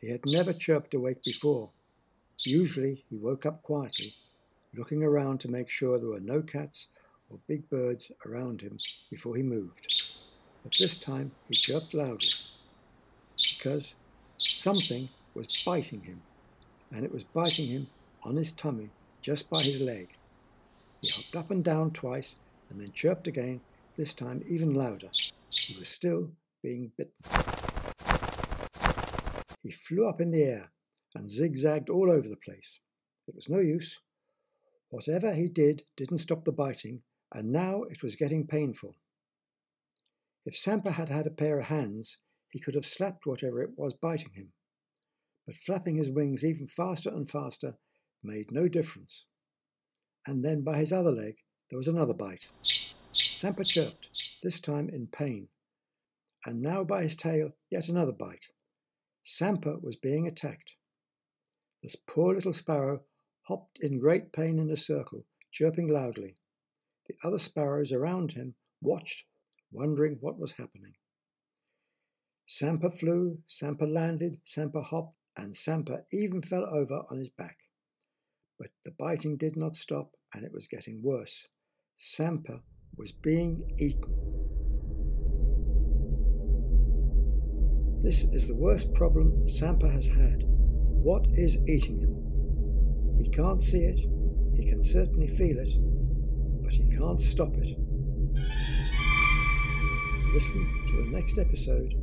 He 0.00 0.10
had 0.10 0.26
never 0.26 0.52
chirped 0.52 0.94
awake 0.94 1.22
before. 1.22 1.70
Usually 2.44 3.04
he 3.08 3.16
woke 3.16 3.46
up 3.46 3.62
quietly, 3.62 4.14
looking 4.74 5.02
around 5.04 5.38
to 5.40 5.50
make 5.50 5.68
sure 5.68 5.98
there 5.98 6.10
were 6.10 6.20
no 6.20 6.42
cats 6.42 6.88
or 7.30 7.38
big 7.46 7.68
birds 7.68 8.10
around 8.24 8.60
him 8.60 8.76
before 9.10 9.36
he 9.36 9.42
moved. 9.42 9.92
But 10.62 10.76
this 10.78 10.96
time 10.96 11.32
he 11.48 11.54
chirped 11.56 11.94
loudly 11.94 12.28
because 13.56 13.94
something 14.36 15.08
was 15.34 15.62
biting 15.64 16.02
him, 16.02 16.22
and 16.92 17.04
it 17.04 17.12
was 17.12 17.24
biting 17.24 17.66
him 17.68 17.88
on 18.22 18.36
his 18.36 18.52
tummy 18.52 18.90
just 19.22 19.50
by 19.50 19.62
his 19.62 19.80
leg. 19.80 20.08
He 21.02 21.08
hopped 21.08 21.36
up 21.36 21.50
and 21.50 21.62
down 21.62 21.90
twice 21.90 22.36
and 22.70 22.80
then 22.80 22.92
chirped 22.92 23.26
again, 23.26 23.60
this 23.96 24.14
time 24.14 24.42
even 24.48 24.74
louder. 24.74 25.08
He 25.50 25.76
was 25.78 25.88
still 25.88 26.30
being 26.62 26.92
bitten. 26.96 27.12
He 29.62 29.70
flew 29.70 30.08
up 30.08 30.20
in 30.20 30.30
the 30.30 30.42
air 30.42 30.70
and 31.14 31.30
zigzagged 31.30 31.88
all 31.88 32.10
over 32.10 32.28
the 32.28 32.36
place. 32.36 32.80
It 33.26 33.34
was 33.34 33.48
no 33.48 33.58
use. 33.58 33.98
Whatever 34.90 35.34
he 35.34 35.48
did 35.48 35.82
didn't 35.96 36.18
stop 36.18 36.44
the 36.44 36.52
biting, 36.52 37.02
and 37.34 37.52
now 37.52 37.82
it 37.84 38.02
was 38.02 38.16
getting 38.16 38.46
painful. 38.46 38.94
If 40.44 40.56
Sampa 40.56 40.92
had 40.92 41.08
had 41.08 41.26
a 41.26 41.30
pair 41.30 41.58
of 41.58 41.66
hands, 41.66 42.18
he 42.50 42.60
could 42.60 42.74
have 42.74 42.86
slapped 42.86 43.26
whatever 43.26 43.62
it 43.62 43.70
was 43.76 43.94
biting 43.94 44.32
him. 44.34 44.52
But 45.46 45.56
flapping 45.56 45.96
his 45.96 46.10
wings 46.10 46.44
even 46.44 46.66
faster 46.66 47.10
and 47.10 47.28
faster 47.28 47.74
made 48.22 48.50
no 48.50 48.68
difference. 48.68 49.24
And 50.26 50.44
then 50.44 50.62
by 50.62 50.78
his 50.78 50.92
other 50.92 51.10
leg 51.10 51.36
there 51.70 51.76
was 51.76 51.88
another 51.88 52.14
bite. 52.14 52.48
Sampa 53.12 53.64
chirped, 53.64 54.08
this 54.42 54.60
time 54.60 54.88
in 54.88 55.08
pain. 55.08 55.48
And 56.44 56.62
now 56.62 56.84
by 56.84 57.02
his 57.02 57.16
tail 57.16 57.50
yet 57.70 57.88
another 57.88 58.12
bite. 58.12 58.46
Sampa 59.24 59.82
was 59.82 59.96
being 59.96 60.26
attacked. 60.26 60.76
This 61.82 61.96
poor 61.96 62.34
little 62.34 62.52
sparrow 62.52 63.02
hopped 63.42 63.78
in 63.80 63.98
great 63.98 64.32
pain 64.32 64.58
in 64.58 64.70
a 64.70 64.76
circle, 64.76 65.24
chirping 65.50 65.88
loudly. 65.88 66.36
The 67.08 67.14
other 67.24 67.38
sparrows 67.38 67.92
around 67.92 68.32
him 68.32 68.54
watched, 68.80 69.24
wondering 69.70 70.18
what 70.20 70.38
was 70.38 70.52
happening. 70.52 70.94
Sampa 72.48 72.90
flew, 72.90 73.38
Sampa 73.48 73.84
landed, 73.86 74.40
Sampa 74.44 74.82
hopped, 74.82 75.16
and 75.36 75.54
Sampa 75.54 76.04
even 76.12 76.42
fell 76.42 76.64
over 76.64 77.02
on 77.10 77.18
his 77.18 77.28
back. 77.28 77.58
But 78.58 78.70
the 78.84 78.92
biting 78.92 79.36
did 79.36 79.56
not 79.56 79.76
stop, 79.76 80.12
and 80.32 80.44
it 80.44 80.52
was 80.52 80.66
getting 80.66 81.02
worse. 81.02 81.48
Sampa 81.98 82.60
was 82.96 83.12
being 83.12 83.62
eaten. 83.78 84.36
This 88.02 88.24
is 88.32 88.46
the 88.46 88.54
worst 88.54 88.94
problem 88.94 89.46
Sampa 89.48 89.90
has 89.90 90.06
had. 90.06 90.44
What 90.46 91.26
is 91.34 91.58
eating 91.66 91.98
him? 91.98 93.22
He 93.22 93.28
can't 93.30 93.62
see 93.62 93.80
it, 93.80 93.98
he 94.54 94.68
can 94.68 94.82
certainly 94.82 95.26
feel 95.26 95.58
it, 95.58 95.70
but 96.66 96.74
he 96.74 96.84
can't 96.96 97.20
stop 97.20 97.54
it. 97.58 97.78
Listen 100.34 100.68
to 100.88 101.02
the 101.04 101.10
next 101.12 101.38
episode 101.38 101.94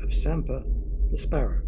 of 0.00 0.10
Sampa 0.10 0.64
the 1.10 1.18
Sparrow. 1.18 1.60